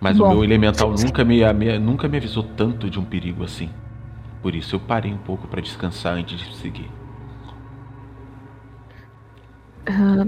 [0.00, 3.42] Mas o Bom, meu elemental nunca me, me- nunca me avisou tanto de um perigo
[3.42, 3.70] assim.
[4.42, 6.90] Por isso eu parei um pouco para descansar antes de seguir.
[9.86, 10.26] Ah,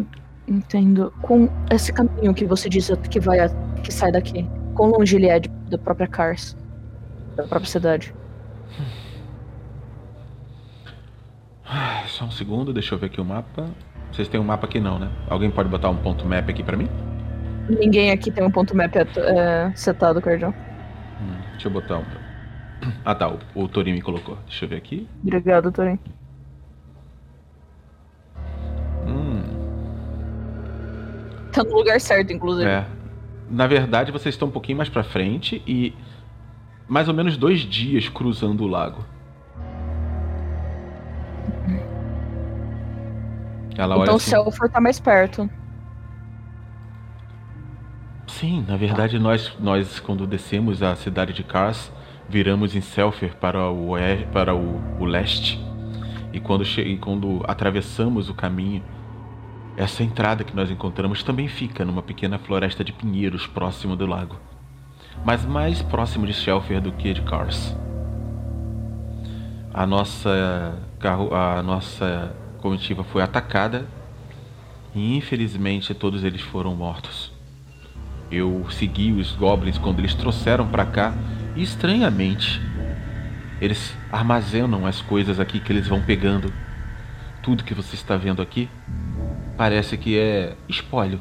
[0.48, 1.12] entendo.
[1.22, 3.50] Com esse caminho que você diz que vai a-
[3.82, 6.56] que sai daqui, quão longe ele é de- da própria Cars?
[7.36, 8.14] Da própria cidade?
[12.08, 13.66] Só um segundo, deixa eu ver aqui o mapa.
[14.10, 15.10] Vocês têm um mapa aqui não, né?
[15.28, 16.88] Alguém pode botar um ponto map aqui pra mim?
[17.68, 20.54] Ninguém aqui tem um ponto map é, setado, Cardião.
[21.20, 22.04] Hum, deixa eu botar um.
[23.04, 24.38] Ah tá, o, o Torin me colocou.
[24.46, 25.08] Deixa eu ver aqui.
[25.22, 25.98] Obrigado, Torin.
[29.06, 29.42] Hum,
[31.52, 32.68] Tá no lugar certo, inclusive.
[32.68, 32.86] É.
[33.50, 35.94] Na verdade, vocês estão um pouquinho mais pra frente e
[36.88, 39.04] mais ou menos dois dias cruzando o lago.
[43.76, 44.30] Ela então assim.
[44.30, 45.48] Selfor tá mais perto.
[48.26, 51.92] Sim, na verdade nós, nós quando descemos a cidade de Kars,
[52.28, 53.92] viramos em Selfer para o,
[54.32, 55.60] para o, o leste.
[56.32, 58.82] E quando, e quando atravessamos o caminho,
[59.76, 64.36] essa entrada que nós encontramos também fica numa pequena floresta de pinheiros próximo do lago.
[65.24, 67.74] Mas mais próximo de Selfer do que de Kars.
[69.74, 73.86] a nossa carro, a nossa comitiva foi atacada
[74.94, 77.30] e infelizmente todos eles foram mortos.
[78.30, 81.14] Eu segui os goblins quando eles trouxeram para cá
[81.54, 82.60] e estranhamente
[83.60, 86.52] eles armazenam as coisas aqui que eles vão pegando.
[87.42, 88.68] Tudo que você está vendo aqui
[89.56, 91.20] parece que é espólio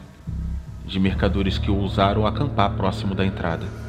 [0.86, 3.85] de mercadores que ousaram acampar próximo da entrada.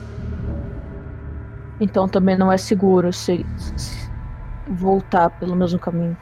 [1.80, 4.10] Então também não é seguro se, se
[4.66, 6.16] voltar pelo mesmo caminho.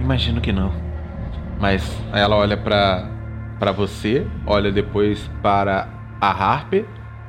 [0.00, 0.72] Imagino que não.
[1.60, 3.10] Mas ela olha para
[3.58, 5.88] para você, olha depois para
[6.20, 6.84] a Harper,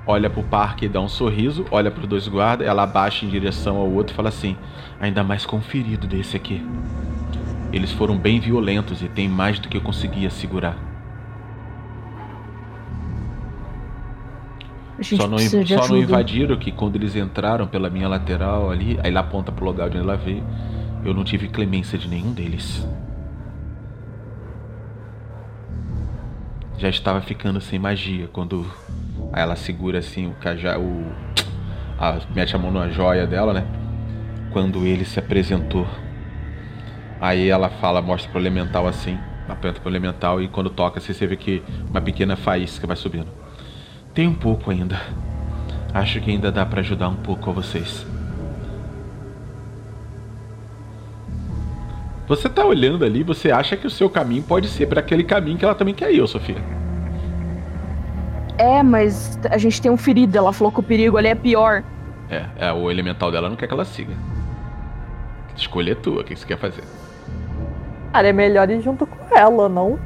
[0.06, 3.30] olha pro parque e dá um sorriso, olha para os dois guardas, ela abaixa em
[3.30, 4.58] direção ao outro e fala assim:
[5.00, 6.66] "Ainda mais conferido desse aqui.
[7.72, 10.87] Eles foram bem violentos e tem mais do que eu conseguia segurar."
[15.02, 19.20] Só não, só não invadiram que quando eles entraram pela minha lateral ali, aí ela
[19.20, 20.44] aponta pro lugar onde ela veio,
[21.06, 22.88] eu não tive clemência de nenhum deles.
[26.78, 28.66] Já estava ficando sem magia quando
[29.32, 31.06] aí ela segura assim o cajá, o
[32.00, 33.66] a, mete a mão na joia dela, né?
[34.52, 35.88] Quando ele se apresentou.
[37.20, 39.18] Aí ela fala, mostra pro elemental assim,
[39.48, 43.28] aperta pro elemental e quando toca assim, você vê que uma pequena faísca vai subindo.
[44.18, 45.00] Tem um pouco ainda.
[45.94, 48.04] Acho que ainda dá para ajudar um pouco a vocês.
[52.28, 55.56] Você tá olhando ali, você acha que o seu caminho pode ser para aquele caminho
[55.56, 56.58] que ela também quer ir, Sofia.
[58.58, 61.84] É, mas a gente tem um ferido, ela falou que o perigo ali é pior.
[62.28, 64.16] É, é o elemental dela não quer que ela siga.
[65.56, 66.84] Escolha tua, o que você quer fazer?
[68.12, 70.00] Cara, é melhor ir junto com ela, não?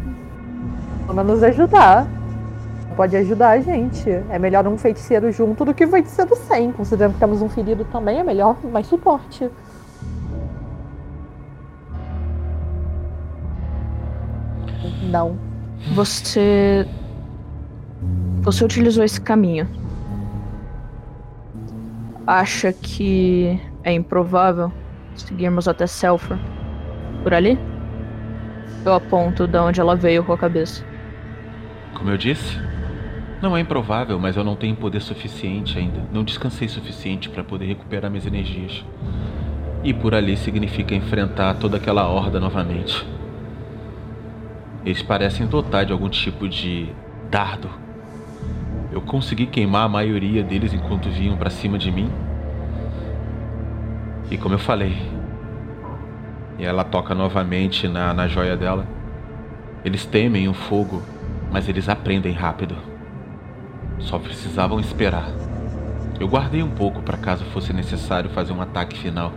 [1.07, 2.05] Pelo menos ajudar
[2.95, 4.09] pode ajudar a gente.
[4.29, 6.71] É melhor um feiticeiro junto do que um feiticeiro sem.
[6.71, 9.49] Considerando que temos um ferido também, é melhor mais suporte.
[15.03, 15.37] Não.
[15.93, 16.87] Você.
[18.41, 19.67] Você utilizou esse caminho.
[22.25, 24.71] Acha que é improvável
[25.15, 26.37] seguirmos até Selfur?
[27.23, 27.59] Por ali?
[28.85, 30.83] Eu aponto de onde ela veio com a cabeça.
[31.93, 32.57] Como eu disse,
[33.41, 36.03] não é improvável, mas eu não tenho poder suficiente ainda.
[36.11, 38.85] Não descansei suficiente para poder recuperar minhas energias.
[39.83, 43.05] E por ali significa enfrentar toda aquela horda novamente.
[44.85, 46.89] Eles parecem dotar de algum tipo de
[47.31, 47.69] dardo.
[48.91, 52.11] Eu consegui queimar a maioria deles enquanto vinham para cima de mim.
[54.29, 54.95] E como eu falei,
[56.59, 58.85] e ela toca novamente na, na joia dela.
[59.83, 61.01] Eles temem o fogo,
[61.51, 62.90] mas eles aprendem rápido.
[64.01, 65.31] Só precisavam esperar.
[66.19, 69.33] Eu guardei um pouco para caso fosse necessário fazer um ataque final.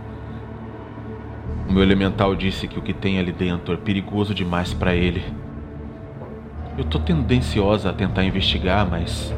[1.67, 5.23] O meu elemental disse que o que tem ali dentro é perigoso demais para ele.
[6.77, 9.33] Eu tô tendenciosa a tentar investigar, mas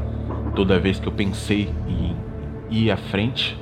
[0.56, 2.16] toda vez que eu pensei em
[2.70, 3.58] ir à frente,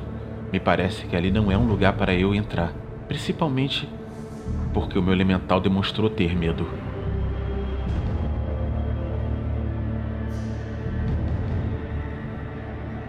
[0.51, 2.73] me parece que ali não é um lugar para eu entrar,
[3.07, 3.87] principalmente
[4.73, 6.67] porque o meu elemental demonstrou ter medo.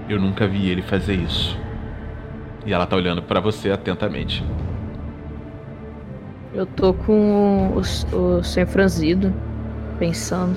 [0.09, 1.59] Eu nunca vi ele fazer isso.
[2.65, 4.45] E ela tá olhando para você atentamente.
[6.55, 7.81] Eu tô com o,
[8.17, 9.33] o sem franzido,
[9.99, 10.57] pensando.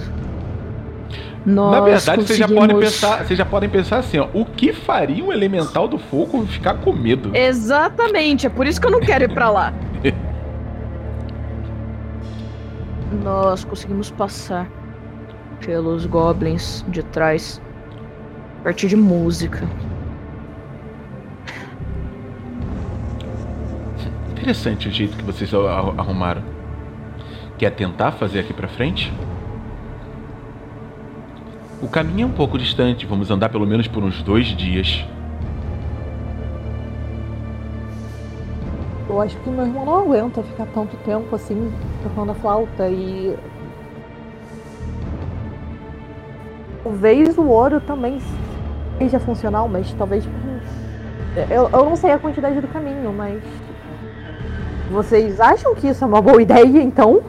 [1.45, 2.27] Nós Na verdade, conseguimos...
[2.27, 5.87] vocês, já podem pensar, vocês já podem pensar assim, ó, o que faria um elemental
[5.87, 7.35] do fogo ficar com medo?
[7.35, 9.73] Exatamente, é por isso que eu não quero ir para lá.
[13.23, 14.69] Nós conseguimos passar
[15.65, 17.61] pelos goblins de trás
[18.59, 19.67] a partir de música.
[24.31, 26.41] Interessante o jeito que vocês arrumaram.
[27.57, 29.13] Quer tentar fazer aqui pra frente?
[31.81, 35.05] O caminho é um pouco distante, vamos andar pelo menos por uns dois dias.
[39.09, 41.71] Eu acho que meu irmão não aguenta ficar tanto tempo assim
[42.03, 43.35] tocando a flauta e.
[46.83, 48.19] Talvez o ouro também
[48.99, 50.27] seja funcional, mas talvez.
[51.49, 53.41] Eu, eu não sei a quantidade do caminho, mas.
[54.91, 57.21] Vocês acham que isso é uma boa ideia, então?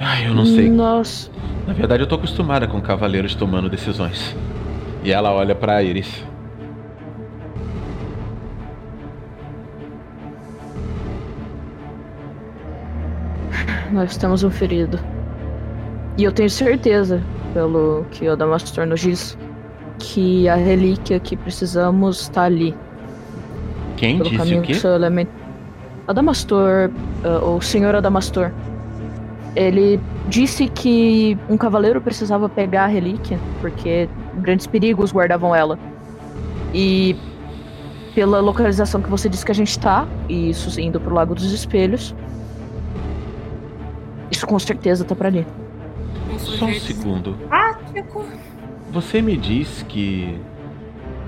[0.00, 0.70] Ai, eu não sei.
[0.70, 1.30] Nossa.
[1.66, 4.36] Na verdade, eu tô acostumada com cavaleiros tomando decisões.
[5.02, 6.24] E ela olha para Iris.
[13.92, 14.98] Nós temos um ferido.
[16.16, 19.36] E eu tenho certeza pelo que o Damastor nos diz,
[19.98, 22.74] que a relíquia que precisamos está ali.
[23.96, 24.72] Quem Pelo disse caminho o quê?
[24.72, 25.30] do seu elemento.
[26.06, 26.90] Adamastor,
[27.24, 28.50] ah, o senhor Adamastor.
[29.54, 29.98] Ele
[30.28, 35.78] disse que um cavaleiro precisava pegar a relíquia, porque grandes perigos guardavam ela.
[36.74, 37.16] E
[38.14, 41.52] pela localização que você disse que a gente tá, e isso indo pro Lago dos
[41.52, 42.14] Espelhos,
[44.30, 45.46] isso com certeza tá pra ali.
[46.58, 47.36] Só um sujeito segundo.
[47.38, 48.24] simpático.
[48.90, 50.38] Você me diz que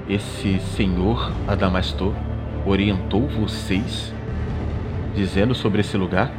[0.09, 2.13] esse senhor Adamastor
[2.67, 4.13] orientou vocês
[5.15, 6.31] dizendo sobre esse lugar?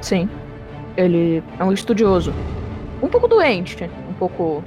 [0.00, 0.28] Sim.
[0.96, 2.32] Ele é um estudioso.
[3.02, 4.62] Um pouco doente, um pouco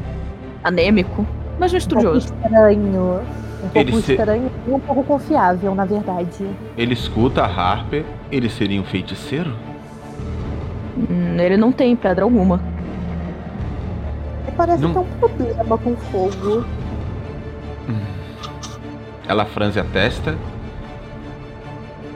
[0.63, 1.25] anêmico,
[1.59, 2.33] mas um Um pouco estudioso.
[2.35, 3.21] estranho.
[3.61, 6.47] Um pouco Ele se- estranho e um pouco confiável, na verdade.
[6.77, 9.53] Ele escuta a Harper, ele seria um feiticeiro?
[10.99, 12.59] Hum, Ele não tem pedra alguma.
[14.57, 16.65] Parece Não- ter um problema com fogo.
[19.27, 20.35] Ela franze a testa.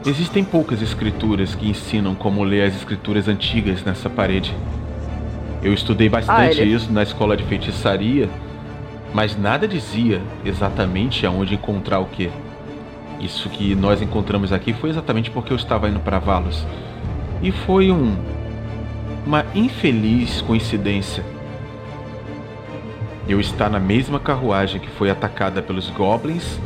[0.05, 4.53] Existem poucas escrituras que ensinam como ler as escrituras antigas nessa parede.
[5.61, 8.27] Eu estudei bastante Ah, ele- isso na escola de feitiçaria,
[9.13, 12.29] mas nada dizia exatamente aonde encontrar o que.
[13.19, 16.65] Isso que nós encontramos aqui foi exatamente porque eu estava indo para Valos.
[17.41, 18.15] E foi um
[19.25, 21.23] uma infeliz coincidência.
[23.27, 26.59] Eu estar na mesma carruagem que foi atacada pelos goblins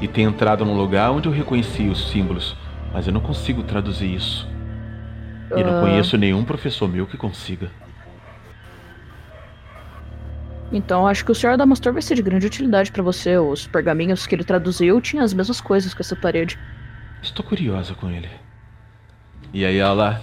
[0.00, 2.56] e ter entrado num lugar onde eu reconheci os símbolos,
[2.92, 4.48] mas eu não consigo traduzir isso.
[5.56, 5.80] E não Ah.
[5.82, 7.70] conheço nenhum professor meu que consiga.
[10.72, 13.36] Então acho que o senhor Adamastor vai ser de grande utilidade pra você.
[13.38, 16.58] Os pergaminhos que ele traduziu tinham as mesmas coisas que essa parede.
[17.22, 18.28] Estou curiosa com ele.
[19.52, 20.20] E aí ela,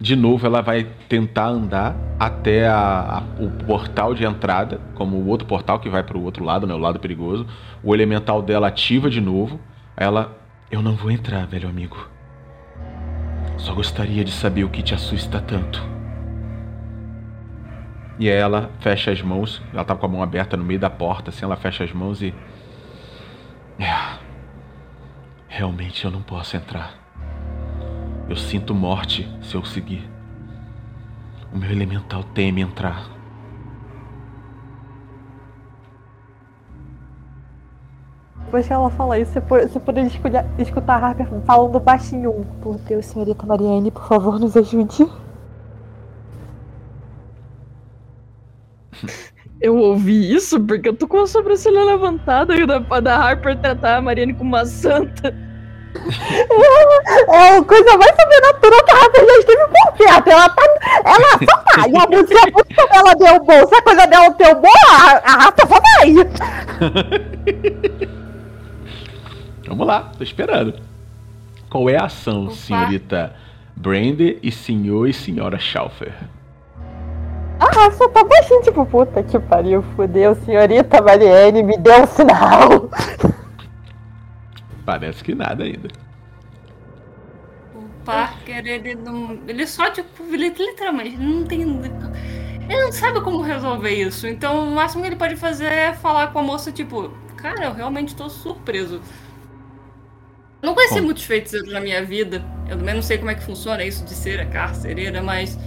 [0.00, 5.26] de novo, ela vai tentar andar até a- a- o portal de entrada, como o
[5.26, 7.46] outro portal que vai para o outro lado, né, o lado perigoso.
[7.82, 9.58] O elemental dela ativa de novo.
[9.96, 10.38] Ela,
[10.70, 12.08] eu não vou entrar, velho amigo.
[13.56, 15.84] Só gostaria de saber o que te assusta tanto.
[18.20, 20.90] E aí ela fecha as mãos, ela tá com a mão aberta no meio da
[20.90, 22.32] porta, assim, ela fecha as mãos e.
[23.78, 24.18] É.
[25.48, 26.94] Realmente eu não posso entrar.
[28.28, 30.08] Eu sinto morte se eu seguir.
[31.52, 33.08] O meu elemental teme entrar.
[38.44, 42.46] Depois que ela fala isso, você po- você poderia escolher- escutar a Harper falando baixinho.
[42.62, 45.06] Por Deus, senhorita Mariane, por favor, nos ajude.
[49.60, 53.96] Eu ouvi isso porque eu tô com a sobrancelha levantada e da, da Harper tratar
[53.96, 55.34] a Mariane como uma santa.
[57.28, 60.28] É a coisa mais sobrenatural que a Harper já esteve por perto.
[60.30, 60.62] Ela tá.
[61.04, 61.90] Ela só vai.
[61.90, 63.66] E a música, a música dela deu bom.
[63.66, 66.14] Se a coisa dela deu bom, a, a Harper só vai.
[69.68, 70.74] Vamos lá, tô esperando.
[71.70, 72.54] Qual é a ação, Opa.
[72.54, 73.34] senhorita
[73.76, 76.14] Brandy e senhor e senhora Schaufer?
[77.60, 82.88] Ah, só tá baixinho, tipo, puta que pariu, fudeu, senhorita Mariane, me deu um sinal.
[84.88, 85.90] Parece que nada ainda.
[87.74, 89.38] O Parker, ele não.
[89.46, 91.60] Ele só, tipo, ele literalmente não tem.
[91.60, 94.26] Ele não sabe como resolver isso.
[94.26, 97.74] Então o máximo que ele pode fazer é falar com a moça, tipo, cara, eu
[97.74, 99.02] realmente tô surpreso.
[100.62, 102.42] Não conheci muitos feiticeiros na minha vida.
[102.66, 105.58] Eu também não sei como é que funciona isso de ser a carcereira, mas.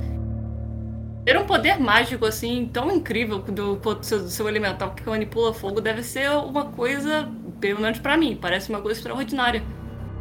[1.23, 5.53] Ter um poder mágico assim, tão incrível do, do seu, do seu elemental que manipula
[5.53, 7.29] fogo deve ser uma coisa,
[7.61, 9.61] pelo menos pra mim, parece uma coisa extraordinária.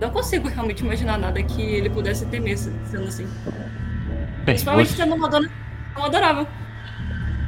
[0.01, 3.27] Não consigo realmente imaginar nada que ele pudesse temer se- sendo assim.
[3.27, 5.51] Bem, Principalmente você, sendo uma dona
[5.95, 6.47] tão adorável.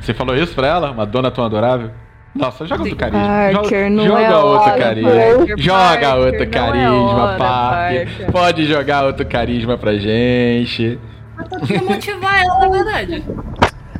[0.00, 0.90] você falou isso pra ela?
[0.90, 1.90] Uma dona tão adorável?
[2.34, 3.26] Nossa, joga outro carisma.
[3.26, 5.10] Parker, joga não joga é outro hora, carisma.
[5.10, 6.92] Parker, joga Parker, outro é carisma,
[7.24, 8.06] hora, Parker.
[8.08, 8.32] Parker.
[8.32, 10.98] Pode jogar outro carisma pra gente.
[11.38, 11.44] Eu
[11.78, 13.24] tô motivar ela, na verdade.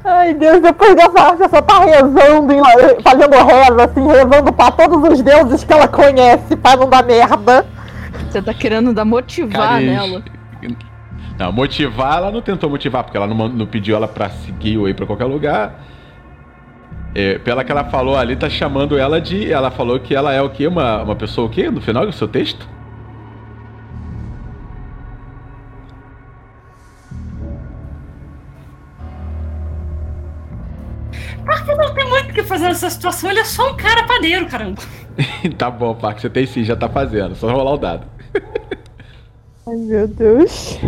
[0.04, 2.54] Ai, Deus, depois dessa Harper só tá rezando,
[3.02, 7.64] fazendo reza, assim, rezando pra todos os deuses que ela conhece, pra não dar merda.
[8.28, 10.22] Você tá querendo dar motivar nela.
[11.38, 14.88] Não, motivar, ela não tentou motivar, porque ela não, não pediu ela pra seguir ou
[14.88, 15.80] ir pra qualquer lugar.
[17.14, 19.52] É, pela que ela falou ali, tá chamando ela de.
[19.52, 20.66] Ela falou que ela é o quê?
[20.66, 21.70] Uma, uma pessoa o quê?
[21.70, 22.66] No final do seu texto?
[31.52, 34.04] Ah, Marco não tem muito o que fazer nessa situação, ele é só um cara
[34.04, 34.80] padeiro, caramba.
[35.58, 37.34] tá bom, Marco, você tem sim, já tá fazendo.
[37.34, 38.06] Só rolar o dado.
[39.68, 40.78] Ai, meu Deus.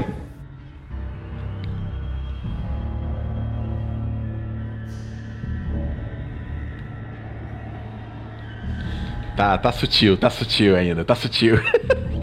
[9.37, 11.57] Tá, tá sutil, tá sutil ainda, tá sutil.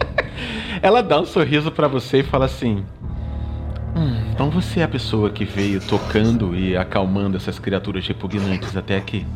[0.82, 2.84] Ela dá um sorriso para você e fala assim:
[3.94, 8.96] Hum, então você é a pessoa que veio tocando e acalmando essas criaturas repugnantes até
[8.96, 9.26] aqui.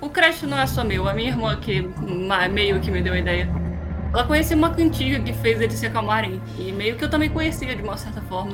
[0.00, 1.88] O crédito não é só meu, a minha irmã que
[2.52, 3.48] meio que me deu a ideia.
[4.12, 6.40] Ela conhecia uma cantiga que fez eles se acalmarem.
[6.56, 8.52] E meio que eu também conhecia de uma certa forma.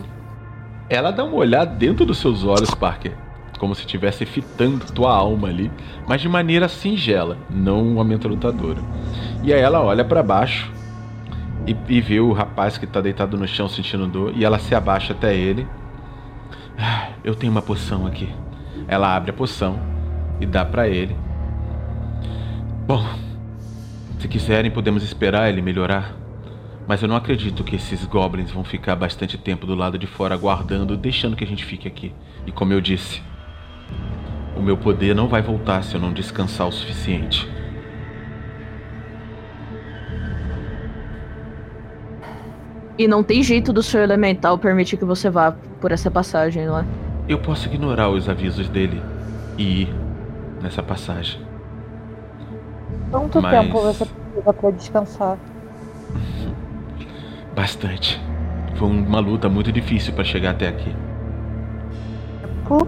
[0.88, 3.12] Ela dá uma olhada dentro dos seus olhos, Parker.
[3.58, 5.70] Como se estivesse fitando tua alma ali,
[6.08, 8.80] mas de maneira singela, não amedrontadora.
[9.42, 10.72] E aí ela olha para baixo
[11.70, 14.74] e, e, vê o rapaz que tá deitado no chão sentindo dor, e ela se
[14.74, 15.66] abaixa até ele.
[16.76, 18.28] Ah, eu tenho uma poção aqui.
[18.88, 19.78] Ela abre a poção
[20.40, 21.16] e dá para ele.
[22.86, 23.06] Bom,
[24.18, 26.16] se quiserem, podemos esperar ele melhorar.
[26.88, 30.34] Mas eu não acredito que esses goblins vão ficar bastante tempo do lado de fora
[30.34, 32.12] aguardando, deixando que a gente fique aqui.
[32.46, 33.22] E como eu disse,
[34.56, 37.48] o meu poder não vai voltar se eu não descansar o suficiente.
[43.00, 46.80] E não tem jeito do seu elemental permitir que você vá por essa passagem, não
[46.80, 46.84] é?
[47.26, 49.00] Eu posso ignorar os avisos dele
[49.56, 49.94] e ir
[50.60, 51.40] nessa passagem.
[53.10, 53.52] Quanto Mas...
[53.52, 55.38] tempo você precisa para descansar?
[57.56, 58.20] Bastante.
[58.74, 60.94] Foi uma luta muito difícil para chegar até aqui.
[62.68, 62.86] Por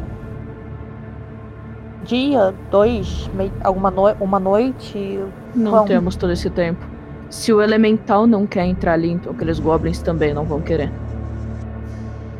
[2.04, 3.30] dia, dois,
[3.64, 4.12] alguma no...
[4.20, 5.24] uma noite?
[5.54, 6.91] Não temos todo esse tempo.
[7.32, 10.92] Se o elemental não quer entrar ali, então aqueles goblins também não vão querer.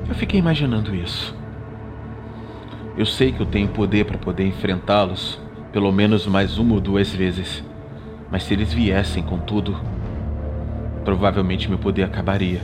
[0.07, 1.35] Eu fiquei imaginando isso.
[2.95, 5.41] Eu sei que eu tenho poder para poder enfrentá-los,
[5.73, 7.65] pelo menos mais uma ou duas vezes.
[8.31, 9.81] Mas se eles viessem com tudo,
[11.07, 12.61] provavelmente meu poder acabaria.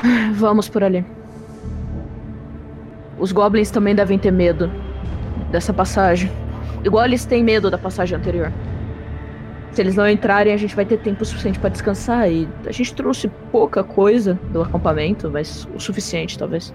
[0.34, 1.04] Vamos por ali.
[3.18, 4.70] Os goblins também devem ter medo
[5.50, 6.43] dessa passagem.
[6.84, 8.52] Igual eles têm medo da passagem anterior.
[9.72, 12.30] Se eles não entrarem, a gente vai ter tempo suficiente para descansar.
[12.30, 16.72] E a gente trouxe pouca coisa do acampamento, mas o suficiente, talvez.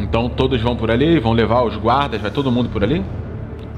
[0.00, 3.02] Então todos vão por ali, vão levar os guardas, vai todo mundo por ali?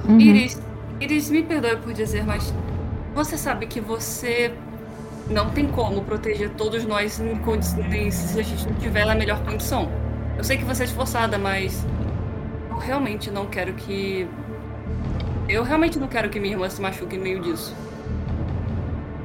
[0.09, 0.20] Uhum.
[0.20, 0.61] Iris,
[1.01, 2.53] Iris, me perdoe por dizer, mas
[3.14, 4.53] você sabe que você
[5.30, 9.89] não tem como proteger todos nós se a gente não tiver na melhor condição.
[10.36, 11.86] Eu sei que você é esforçada, mas
[12.70, 14.28] eu realmente não quero que.
[15.49, 17.75] Eu realmente não quero que minha irmã se machuque no meio disso.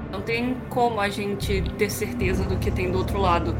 [0.10, 3.54] Não tem como a gente ter certeza do que tem do outro lado.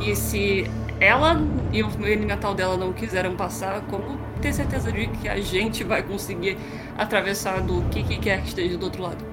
[0.00, 1.40] E se ela
[1.72, 6.02] e o elemental dela não quiseram passar, como ter certeza de que a gente vai
[6.02, 6.58] conseguir
[6.96, 9.24] atravessar do que, que quer que esteja do outro lado?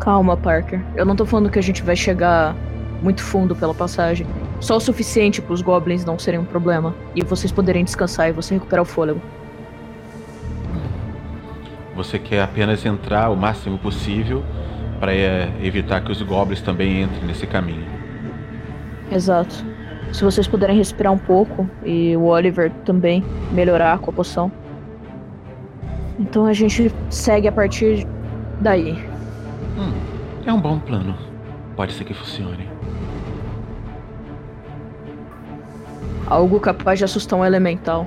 [0.00, 0.80] Calma, Parker.
[0.96, 2.56] Eu não tô falando que a gente vai chegar
[3.02, 4.26] muito fundo pela passagem.
[4.60, 6.94] Só o suficiente para os goblins não serem um problema.
[7.14, 9.20] E vocês poderem descansar e você recuperar o fôlego.
[11.94, 14.42] Você quer apenas entrar o máximo possível
[14.98, 17.84] para é, evitar que os goblins também entrem nesse caminho.
[19.12, 19.64] Exato.
[20.12, 24.50] Se vocês puderem respirar um pouco e o Oliver também melhorar com a poção.
[26.18, 28.06] Então a gente segue a partir
[28.60, 28.92] daí.
[29.76, 29.92] Hum,
[30.46, 31.14] é um bom plano.
[31.76, 32.68] Pode ser que funcione.
[36.26, 38.06] Algo capaz de assustar um elemental.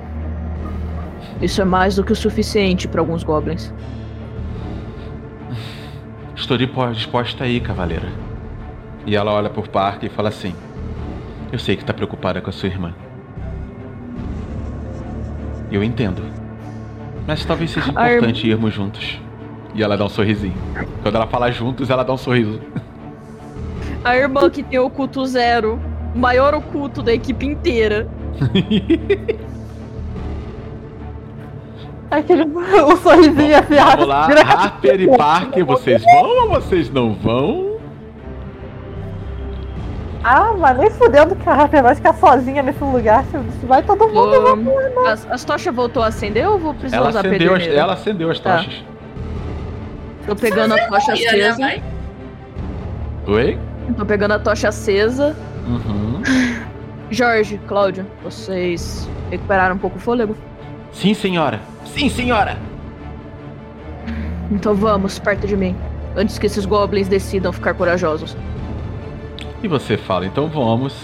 [1.40, 3.72] Isso é mais do que o suficiente para alguns goblins.
[6.34, 8.08] Estou disposta aí, cavaleira.
[9.06, 10.54] E ela olha por Park e fala assim:
[11.50, 12.94] eu sei que está preocupada com a sua irmã.
[15.70, 16.22] Eu entendo.
[17.26, 18.52] Mas talvez seja importante irm...
[18.52, 19.20] irmos juntos.
[19.74, 20.56] E ela dá um sorrisinho.
[21.02, 22.60] Quando ela fala juntos, ela dá um sorriso.
[24.04, 25.78] A irmã que tem o culto zero.
[26.14, 28.08] O maior oculto da equipe inteira.
[32.10, 32.44] Aquele
[32.82, 34.06] o sorrisinho afiado.
[34.06, 37.68] Vamos lá, Harper e Parker, vocês vão ou vocês não vão?
[40.24, 43.24] Ah, mas nem fudendo que a Rafa vai ficar sozinha nesse lugar.
[43.60, 44.54] Se vai todo mundo.
[44.54, 47.92] Um, as, as tochas voltou a acender ou vou precisar ela usar acendeu as, Ela
[47.92, 48.56] acendeu as tá.
[48.56, 48.74] tochas.
[48.74, 48.84] Tá.
[50.26, 51.58] Tô pegando a tocha acesa.
[51.58, 51.82] Né,
[53.26, 53.58] Oi?
[53.96, 55.36] Tô pegando a tocha acesa.
[55.66, 56.22] Uhum.
[57.10, 60.36] Jorge, Cláudio, vocês recuperaram um pouco o fôlego?
[60.98, 61.60] Sim, senhora.
[61.86, 62.58] Sim, senhora.
[64.50, 65.76] Então vamos, perto de mim.
[66.16, 68.36] Antes que esses goblins decidam ficar corajosos.
[69.62, 70.96] E você fala, então vamos.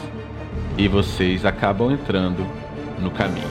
[0.76, 2.44] E vocês acabam entrando
[2.98, 3.46] no caminho.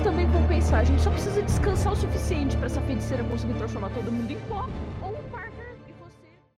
[0.00, 0.78] Goblins também vão pensar.
[0.78, 4.36] A gente só precisa descansar o suficiente pra essa feiticeira conseguir transformar todo mundo em
[4.48, 4.66] pó.
[5.02, 5.19] Ou